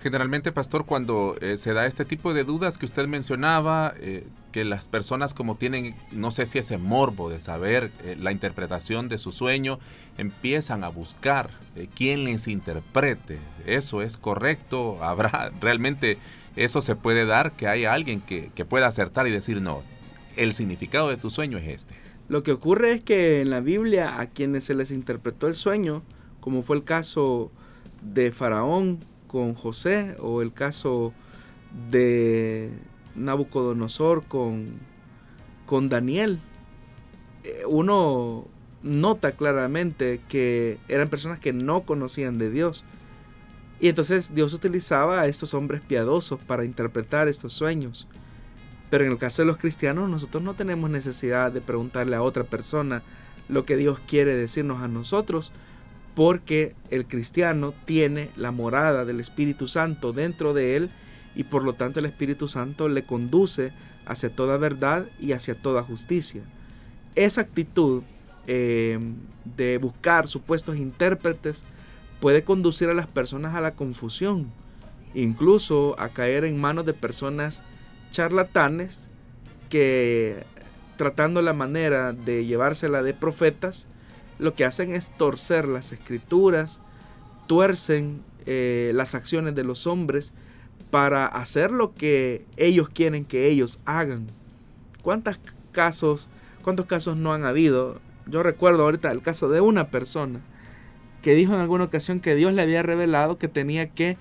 [0.01, 4.65] Generalmente, pastor, cuando eh, se da este tipo de dudas que usted mencionaba, eh, que
[4.65, 9.31] las personas como tienen, no sé si ese morbo de saber la interpretación de su
[9.31, 9.79] sueño,
[10.17, 11.51] empiezan a buscar
[11.95, 13.37] quién les interprete.
[13.65, 15.03] ¿Eso es correcto?
[15.03, 16.17] ¿Habrá realmente
[16.55, 19.81] eso se puede dar que haya alguien que, pueda acertar y decir, no,
[20.35, 21.95] el significado de tu sueño es este.
[22.27, 26.03] Lo que ocurre es que en la Biblia a quienes se les interpretó el sueño,
[26.39, 27.51] como fue el caso
[28.01, 28.99] de Faraón
[29.31, 31.13] con José o el caso
[31.89, 32.69] de
[33.15, 34.65] Nabucodonosor con,
[35.65, 36.39] con Daniel,
[37.45, 38.45] eh, uno
[38.83, 42.83] nota claramente que eran personas que no conocían de Dios.
[43.79, 48.09] Y entonces Dios utilizaba a estos hombres piadosos para interpretar estos sueños.
[48.89, 52.43] Pero en el caso de los cristianos nosotros no tenemos necesidad de preguntarle a otra
[52.43, 53.01] persona
[53.47, 55.53] lo que Dios quiere decirnos a nosotros,
[56.15, 60.89] porque el cristiano tiene la morada del Espíritu Santo dentro de él
[61.35, 63.71] y por lo tanto el Espíritu Santo le conduce
[64.05, 66.41] hacia toda verdad y hacia toda justicia.
[67.15, 68.03] Esa actitud
[68.47, 68.99] eh,
[69.55, 71.65] de buscar supuestos intérpretes
[72.19, 74.51] puede conducir a las personas a la confusión,
[75.13, 77.63] incluso a caer en manos de personas
[78.11, 79.07] charlatanes
[79.69, 80.43] que
[80.97, 83.87] tratando la manera de llevársela de profetas,
[84.41, 86.81] lo que hacen es torcer las escrituras,
[87.45, 90.33] tuercen eh, las acciones de los hombres
[90.89, 94.25] para hacer lo que ellos quieren que ellos hagan.
[95.03, 95.39] ¿Cuántos
[95.71, 96.27] casos,
[96.63, 98.01] cuántos casos no han habido?
[98.25, 100.39] Yo recuerdo ahorita el caso de una persona
[101.21, 104.17] que dijo en alguna ocasión que Dios le había revelado que tenía que,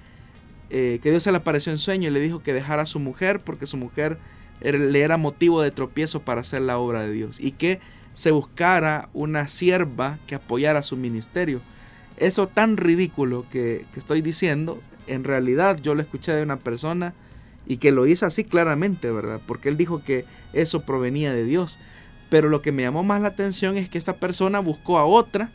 [0.68, 3.00] eh, que Dios se le apareció en sueño y le dijo que dejara a su
[3.00, 4.18] mujer porque su mujer
[4.60, 7.80] le era motivo de tropiezo para hacer la obra de Dios y que
[8.20, 11.62] se buscara una sierva que apoyara su ministerio.
[12.18, 17.14] Eso tan ridículo que, que estoy diciendo, en realidad yo lo escuché de una persona
[17.66, 19.40] y que lo hizo así claramente, ¿verdad?
[19.46, 21.78] Porque él dijo que eso provenía de Dios.
[22.28, 25.48] Pero lo que me llamó más la atención es que esta persona buscó a otra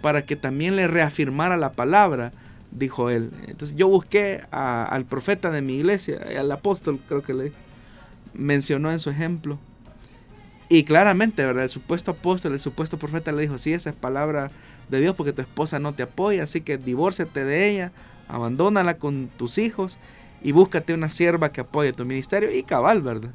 [0.00, 2.32] para que también le reafirmara la palabra,
[2.72, 3.30] dijo él.
[3.46, 7.52] Entonces yo busqué al profeta de mi iglesia, al apóstol creo que le
[8.34, 9.60] mencionó en su ejemplo.
[10.68, 11.64] Y claramente, ¿verdad?
[11.64, 14.50] El supuesto apóstol, el supuesto profeta le dijo, sí, esa es palabra
[14.88, 17.92] de Dios porque tu esposa no te apoya, así que divórciate de ella,
[18.28, 19.98] abandónala con tus hijos
[20.42, 23.30] y búscate una sierva que apoye tu ministerio y cabal, ¿verdad?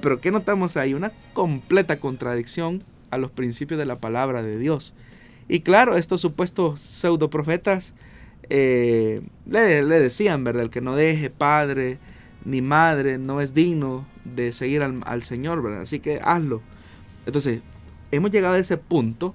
[0.00, 0.94] Pero ¿qué notamos ahí?
[0.94, 4.94] Una completa contradicción a los principios de la palabra de Dios.
[5.48, 7.92] Y claro, estos supuestos pseudo profetas
[8.48, 10.64] eh, le, decían, ¿verdad?
[10.64, 11.98] El que no deje padre
[12.44, 15.82] ni madre no es digno de seguir al, al Señor, ¿verdad?
[15.82, 16.62] Así que hazlo.
[17.26, 17.62] Entonces,
[18.10, 19.34] hemos llegado a ese punto.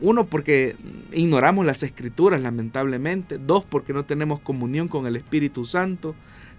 [0.00, 0.76] Uno, porque
[1.12, 3.38] ignoramos las escrituras, lamentablemente.
[3.38, 6.14] Dos, porque no tenemos comunión con el Espíritu Santo.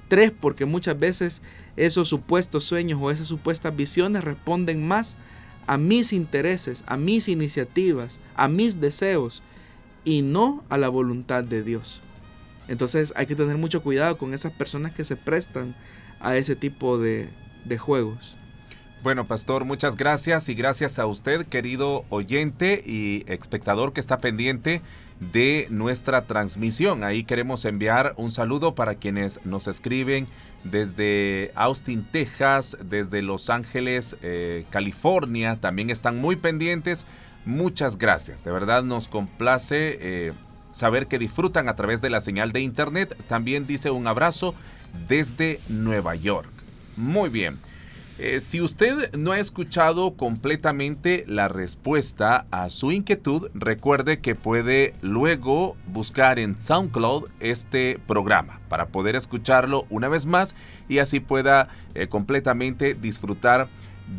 [0.07, 1.41] Tres, porque muchas veces
[1.75, 5.17] esos supuestos sueños o esas supuestas visiones responden más
[5.67, 9.43] a mis intereses, a mis iniciativas, a mis deseos
[10.05, 12.01] y no a la voluntad de Dios.
[12.67, 15.73] Entonces hay que tener mucho cuidado con esas personas que se prestan
[16.19, 17.29] a ese tipo de,
[17.65, 18.35] de juegos.
[19.03, 24.81] Bueno, pastor, muchas gracias y gracias a usted, querido oyente y espectador que está pendiente
[25.19, 27.03] de nuestra transmisión.
[27.03, 30.27] Ahí queremos enviar un saludo para quienes nos escriben
[30.63, 35.57] desde Austin, Texas, desde Los Ángeles, eh, California.
[35.59, 37.05] También están muy pendientes.
[37.45, 38.43] Muchas gracias.
[38.43, 40.33] De verdad nos complace eh,
[40.77, 43.15] saber que disfrutan a través de la señal de internet.
[43.27, 44.55] También dice un abrazo
[45.07, 46.49] desde Nueva York.
[46.95, 47.59] Muy bien.
[48.19, 54.93] Eh, si usted no ha escuchado completamente la respuesta a su inquietud, recuerde que puede
[55.01, 60.55] luego buscar en SoundCloud este programa para poder escucharlo una vez más
[60.89, 63.67] y así pueda eh, completamente disfrutar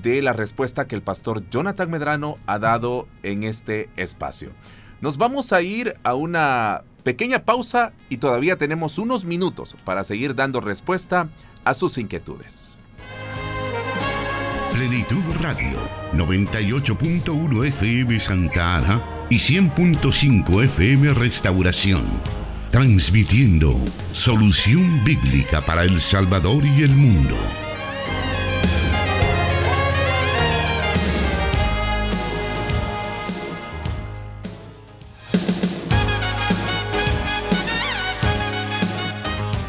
[0.02, 4.50] de la respuesta que el pastor Jonathan Medrano ha dado en este espacio.
[5.00, 10.34] Nos vamos a ir a una pequeña pausa y todavía tenemos unos minutos para seguir
[10.34, 11.28] dando respuesta
[11.64, 12.76] a sus inquietudes.
[14.72, 15.78] Plenitud Radio,
[16.14, 22.02] 98.1 FM Santa Ana y 100.5 FM Restauración.
[22.70, 23.74] Transmitiendo
[24.12, 27.36] solución bíblica para El Salvador y el mundo.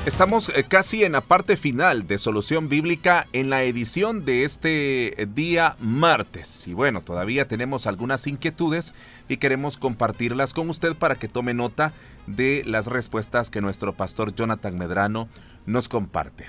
[0.10, 5.22] Estamos eh, casi en la parte final de Solución Bíblica en la edición de este
[5.22, 6.68] eh, día martes.
[6.68, 8.96] Y bueno, todavía tenemos algunas inquietudes
[9.28, 11.94] y queremos compartirlas con usted para que tome nota
[12.26, 15.30] de las respuestas que nuestro pastor Jonathan Medrano
[15.68, 16.46] nos comparte.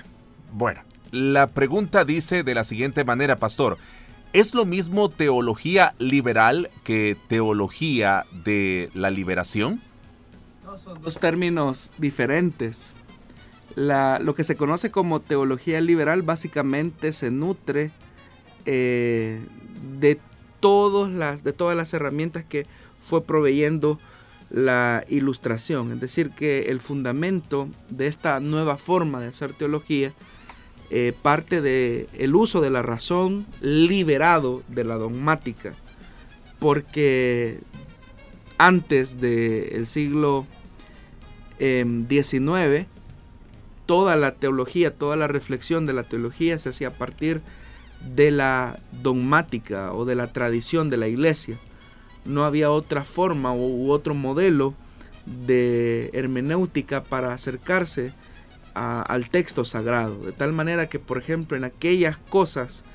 [0.51, 0.81] Bueno,
[1.11, 3.77] la pregunta dice de la siguiente manera, pastor.
[4.33, 9.79] ¿Es lo mismo teología liberal que teología de la liberación?
[10.77, 12.93] Son dos términos diferentes
[13.75, 17.91] lo que se conoce como teología liberal básicamente se nutre
[18.65, 19.39] eh,
[19.99, 20.19] de,
[20.59, 22.65] todas las, de todas las herramientas que
[23.01, 23.99] fue proveyendo
[24.49, 25.91] la ilustración.
[25.93, 30.13] Es decir, que el fundamento de esta nueva forma de hacer teología
[30.89, 35.73] eh, parte del el uso de la razón liberado de la dogmática.
[36.59, 37.59] Porque
[38.57, 40.45] antes del siglo
[41.57, 42.85] XIX, em,
[43.91, 47.41] toda la teología, toda la reflexión de la teología se hacía a partir
[48.15, 51.57] de la dogmática o de la tradición de la iglesia.
[52.23, 54.75] No había otra forma u otro modelo
[55.45, 58.13] de hermenéutica para acercarse
[58.73, 62.85] al texto sagrado, de tal manera que, por ejemplo, en aquellas cosas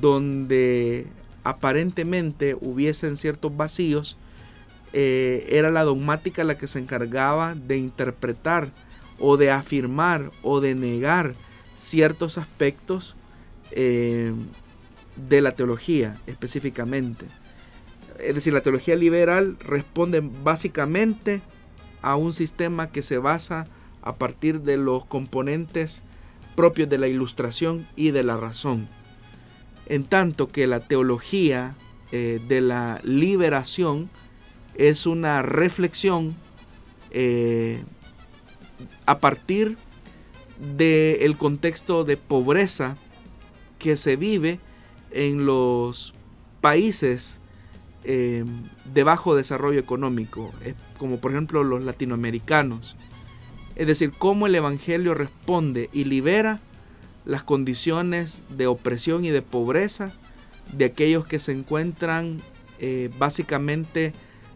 [0.00, 1.08] donde
[1.42, 4.16] aparentemente hubiesen ciertos vacíos,
[4.92, 8.70] eh, era la dogmática la que se encargaba de interpretar
[9.18, 11.34] o de afirmar o de negar
[11.76, 13.16] ciertos aspectos
[13.70, 14.32] eh,
[15.28, 17.26] de la teología específicamente.
[18.18, 21.40] Es decir, la teología liberal responde básicamente
[22.02, 23.66] a un sistema que se basa
[24.02, 26.02] a partir de los componentes
[26.56, 28.88] propios de la ilustración y de la razón.
[29.86, 31.76] En tanto que la teología
[32.10, 34.10] eh, de la liberación
[34.74, 36.34] es una reflexión
[37.10, 37.82] eh,
[39.06, 39.76] a partir
[40.76, 42.96] del contexto de pobreza
[43.78, 44.58] que se vive
[45.10, 46.14] en los
[46.60, 47.40] países
[48.04, 48.44] eh,
[48.92, 52.96] de bajo desarrollo económico, eh, como por ejemplo los latinoamericanos.
[53.76, 56.60] Es decir, cómo el Evangelio responde y libera
[57.24, 60.12] las condiciones de opresión y de pobreza
[60.72, 62.40] de aquellos que se encuentran
[62.78, 64.12] eh, básicamente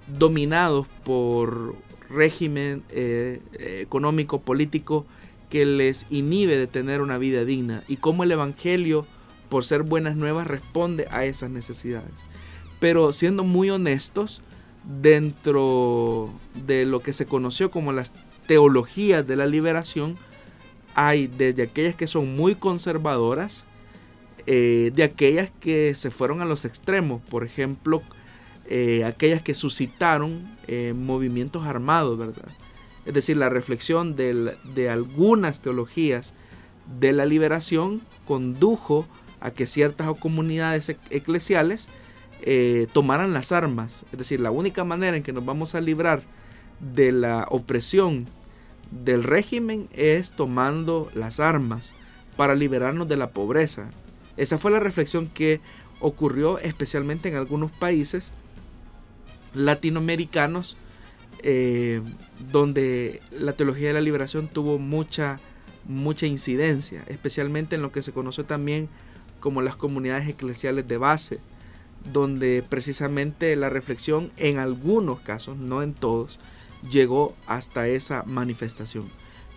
[0.06, 1.76] dominados por
[2.12, 5.06] régimen económico, político
[5.50, 9.06] que les inhibe de tener una vida digna y cómo el Evangelio,
[9.48, 12.14] por ser buenas nuevas, responde a esas necesidades.
[12.80, 14.40] Pero siendo muy honestos,
[15.02, 16.30] dentro
[16.66, 18.12] de lo que se conoció como las
[18.46, 20.16] teologías de la liberación,
[20.94, 23.64] hay desde aquellas que son muy conservadoras,
[24.46, 28.02] eh, de aquellas que se fueron a los extremos, por ejemplo,
[28.74, 32.48] eh, aquellas que suscitaron eh, movimientos armados, ¿verdad?
[33.04, 36.32] Es decir, la reflexión de algunas teologías
[36.98, 39.06] de la liberación condujo
[39.40, 41.90] a que ciertas comunidades eclesiales
[42.40, 44.06] eh, tomaran las armas.
[44.10, 46.22] Es decir, la única manera en que nos vamos a librar
[46.80, 48.24] de la opresión
[48.90, 51.92] del régimen es tomando las armas
[52.38, 53.90] para liberarnos de la pobreza.
[54.38, 55.60] Esa fue la reflexión que
[56.00, 58.32] ocurrió especialmente en algunos países
[59.54, 60.76] latinoamericanos
[61.42, 62.00] eh,
[62.52, 65.40] donde la teología de la liberación tuvo mucha,
[65.86, 68.88] mucha incidencia, especialmente en lo que se conoce también
[69.40, 71.40] como las comunidades eclesiales de base,
[72.12, 76.38] donde precisamente la reflexión en algunos casos, no en todos,
[76.90, 79.04] llegó hasta esa manifestación.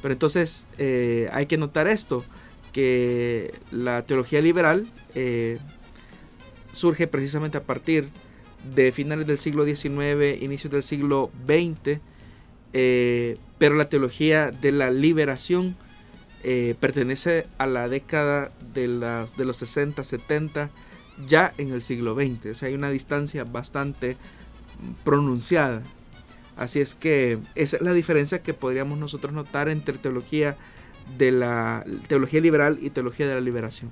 [0.02, 2.24] Pero entonces eh, hay que notar esto,
[2.72, 5.60] que la teología liberal eh,
[6.74, 8.10] surge precisamente a partir de
[8.94, 12.00] finales del siglo XIX, inicios del siglo XX,
[12.74, 15.76] eh, pero la teología de la liberación
[16.80, 20.70] pertenece a la década de, las, de los 60, 70,
[21.28, 22.46] ya en el siglo XX.
[22.52, 24.16] O sea, hay una distancia bastante
[25.04, 25.82] pronunciada.
[26.58, 30.56] Así es que esa es la diferencia que podríamos nosotros notar entre teología
[31.18, 33.92] de la teología liberal y teología de la liberación.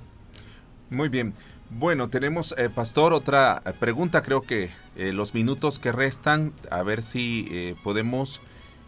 [0.90, 1.34] Muy bien.
[1.70, 4.22] Bueno, tenemos, eh, Pastor, otra pregunta.
[4.22, 8.40] Creo que eh, los minutos que restan, a ver si eh, podemos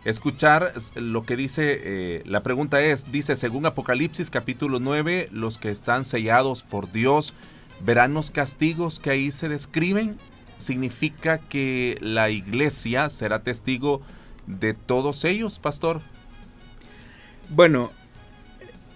[0.04, 2.22] escuchar lo que dice.
[2.26, 7.34] la pregunta es, dice, según Apocalipsis capítulo 9, los que están sellados por Dios
[7.80, 10.16] verán los castigos que ahí se describen,
[10.58, 14.00] significa que la iglesia será testigo
[14.46, 16.00] de todos ellos, pastor.
[17.48, 17.90] Bueno,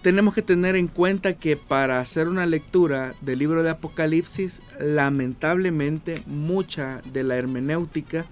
[0.01, 6.21] tenemos que tener en cuenta que para hacer una lectura del libro de Apocalipsis, lamentablemente
[6.25, 8.25] mucha de la hermenéutica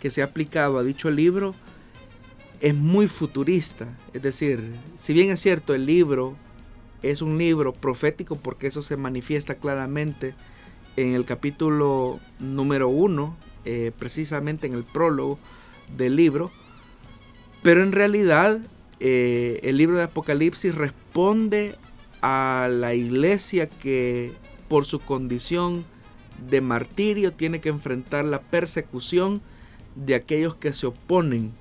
[0.00, 1.54] que se ha aplicado a dicho libro
[2.60, 3.86] es muy futurista.
[4.12, 4.60] Es decir,
[4.96, 6.36] si bien es cierto el libro
[7.02, 10.34] es un libro profético porque eso se manifiesta claramente
[10.96, 15.38] en el capítulo número uno, eh, precisamente en el prólogo
[15.96, 16.50] del libro.
[17.62, 18.60] Pero en realidad
[19.00, 21.74] eh, el libro de Apocalipsis responde
[22.22, 24.32] a la iglesia que
[24.68, 25.84] por su condición
[26.50, 29.40] de martirio tiene que enfrentar la persecución
[29.94, 31.52] de aquellos que se oponen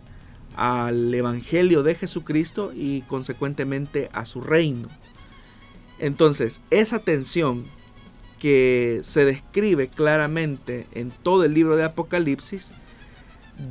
[0.56, 4.90] al Evangelio de Jesucristo y consecuentemente a su reino.
[6.00, 7.66] Entonces, esa tensión
[8.40, 12.72] que se describe claramente en todo el libro de Apocalipsis,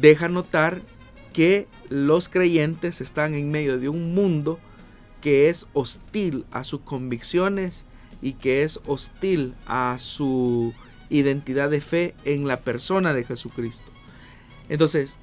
[0.00, 0.80] deja notar
[1.34, 4.58] que los creyentes están en medio de un mundo
[5.20, 7.84] que es hostil a sus convicciones
[8.22, 10.72] y que es hostil a su
[11.10, 13.90] identidad de fe en la persona de Jesucristo.
[14.68, 15.16] Entonces,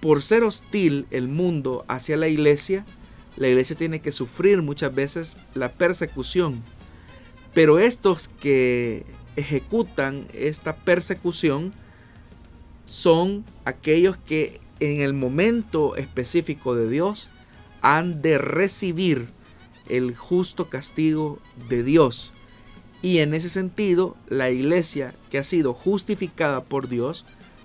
[0.00, 2.86] por ser hostil el mundo hacia la iglesia,
[3.36, 6.62] la iglesia tiene que sufrir muchas veces la persecución.
[7.52, 9.04] Pero estos que
[9.34, 11.72] ejecutan esta persecución
[12.84, 17.28] son aquellos que en el momento específico de Dios
[17.80, 19.26] han de recibir
[19.88, 22.32] el justo castigo de Dios.
[23.02, 27.24] Y en ese sentido, la iglesia que ha sido justificada por Dios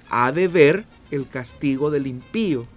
[0.10, 2.68] ha de ver el castigo del impío,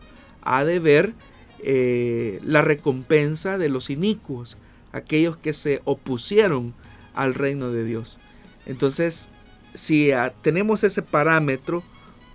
[0.43, 1.15] ha de ver
[1.61, 4.57] eh, la recompensa de los inicuos,
[4.93, 6.75] aquellos que se opusieron
[7.15, 8.19] al reino de Dios.
[8.67, 9.29] Entonces,
[9.75, 10.13] si
[10.43, 11.83] tenemos ese parámetro,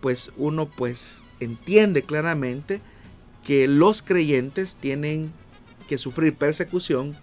[0.01, 2.81] pues uno pues entiende claramente
[3.43, 5.31] que los creyentes tienen
[5.87, 7.15] que sufrir persecución,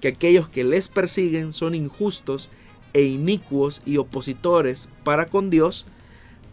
[0.00, 2.48] que aquellos que les persiguen son injustos
[2.92, 5.86] e inicuos y opositores para con Dios,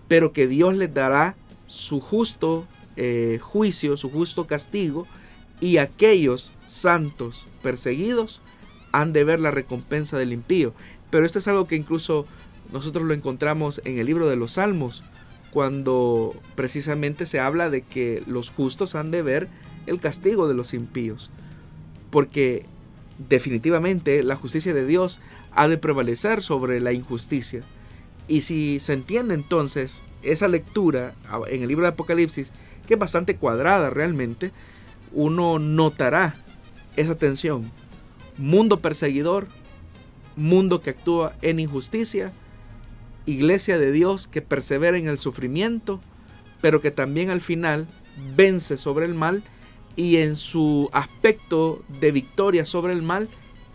[0.07, 1.35] pero que Dios les dará
[1.67, 5.05] su justo eh, juicio, su justo castigo,
[5.61, 8.41] y aquellos santos perseguidos
[8.91, 10.73] han de ver la recompensa del impío.
[11.09, 12.25] Pero esto es algo que incluso
[12.71, 15.03] nosotros lo encontramos en el libro de los Salmos,
[15.51, 19.47] cuando precisamente se habla de que los justos han de ver
[19.87, 21.31] el castigo de los impíos.
[22.11, 22.65] Porque
[23.27, 25.19] definitivamente la justicia de Dios
[25.51, 27.63] ha de prevalecer sobre la injusticia.
[28.27, 31.13] Y si se entiende entonces esa lectura
[31.47, 32.53] en el libro de Apocalipsis,
[32.87, 34.51] que es bastante cuadrada realmente,
[35.11, 36.35] uno notará
[36.95, 37.71] esa tensión.
[38.37, 39.47] Mundo perseguidor,
[40.35, 42.31] mundo que actúa en injusticia,
[43.29, 45.99] iglesia de Dios que persevera en el sufrimiento,
[46.61, 47.87] pero que también al final
[48.35, 49.43] vence sobre el mal
[49.95, 53.27] y en su aspecto de victoria sobre el mal,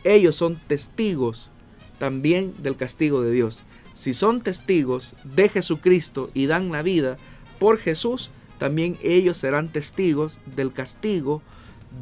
[0.05, 1.51] ellos son testigos
[1.99, 3.63] también del castigo de Dios.
[3.95, 7.17] Si son testigos de Jesucristo y dan la vida
[7.59, 11.43] por Jesús, también ellos serán testigos del castigo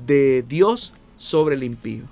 [0.07, 2.05] de Dios sobre el impío.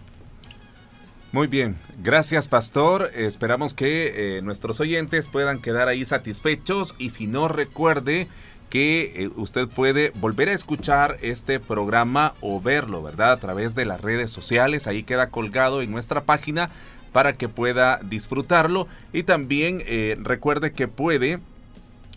[1.32, 3.12] Muy bien, gracias pastor.
[3.14, 8.26] Esperamos que eh, nuestros oyentes puedan quedar ahí satisfechos y si no recuerde
[8.68, 13.30] que eh, usted puede volver a escuchar este programa o verlo, ¿verdad?
[13.30, 16.68] A través de las redes sociales, ahí queda colgado en nuestra página
[17.12, 21.38] para que pueda disfrutarlo y también eh, recuerde que puede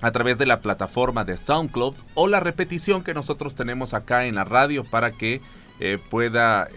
[0.02, 4.34] a través de la plataforma de SoundCloud o la repetición que nosotros tenemos acá en
[4.34, 5.40] la radio para que
[6.10, 6.70] pueda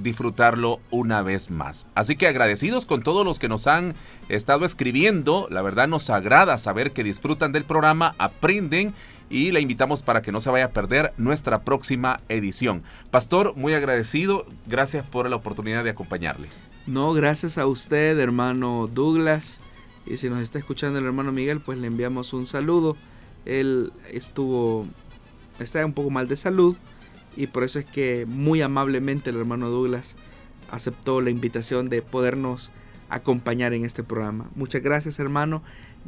[0.00, 1.86] disfrutarlo una vez más.
[1.94, 3.94] Así que agradecidos con todos los que nos han
[4.28, 8.94] estado escribiendo, la verdad nos agrada saber que disfrutan del programa, aprenden
[9.30, 12.82] y la invitamos para que no se vaya a perder nuestra próxima edición.
[13.10, 16.48] Pastor, muy agradecido, gracias por la oportunidad de acompañarle.
[16.86, 19.60] No, gracias a usted, hermano Douglas.
[20.04, 22.96] Y si nos está escuchando el hermano Miguel, pues le enviamos un saludo.
[23.44, 24.86] Él estuvo,
[25.58, 26.76] está un poco mal de salud,
[27.36, 30.14] y por eso es que muy amablemente el hermano Douglas
[30.70, 32.70] aceptó la invitación de podernos
[33.08, 34.48] acompañar en este programa.
[34.54, 35.62] Muchas gracias hermano,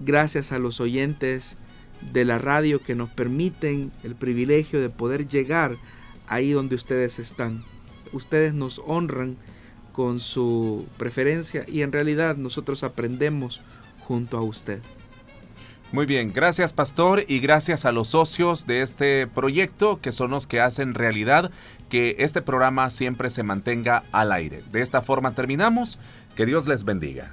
[0.05, 1.57] gracias a los oyentes
[2.13, 5.77] de la radio que nos permiten el privilegio de poder llegar
[6.27, 7.63] ahí donde ustedes están.
[8.13, 9.37] Ustedes nos honran
[9.93, 13.61] con su preferencia y en realidad nosotros aprendemos
[14.07, 14.81] junto a usted.
[15.93, 20.49] Muy bien, gracias Pastor y gracias a los socios de este proyecto que son los
[20.49, 21.53] que hacen realidad
[21.89, 24.63] que este programa siempre se mantenga al aire.
[24.73, 25.99] De esta forma terminamos.
[26.35, 27.33] Que Dios les bendiga.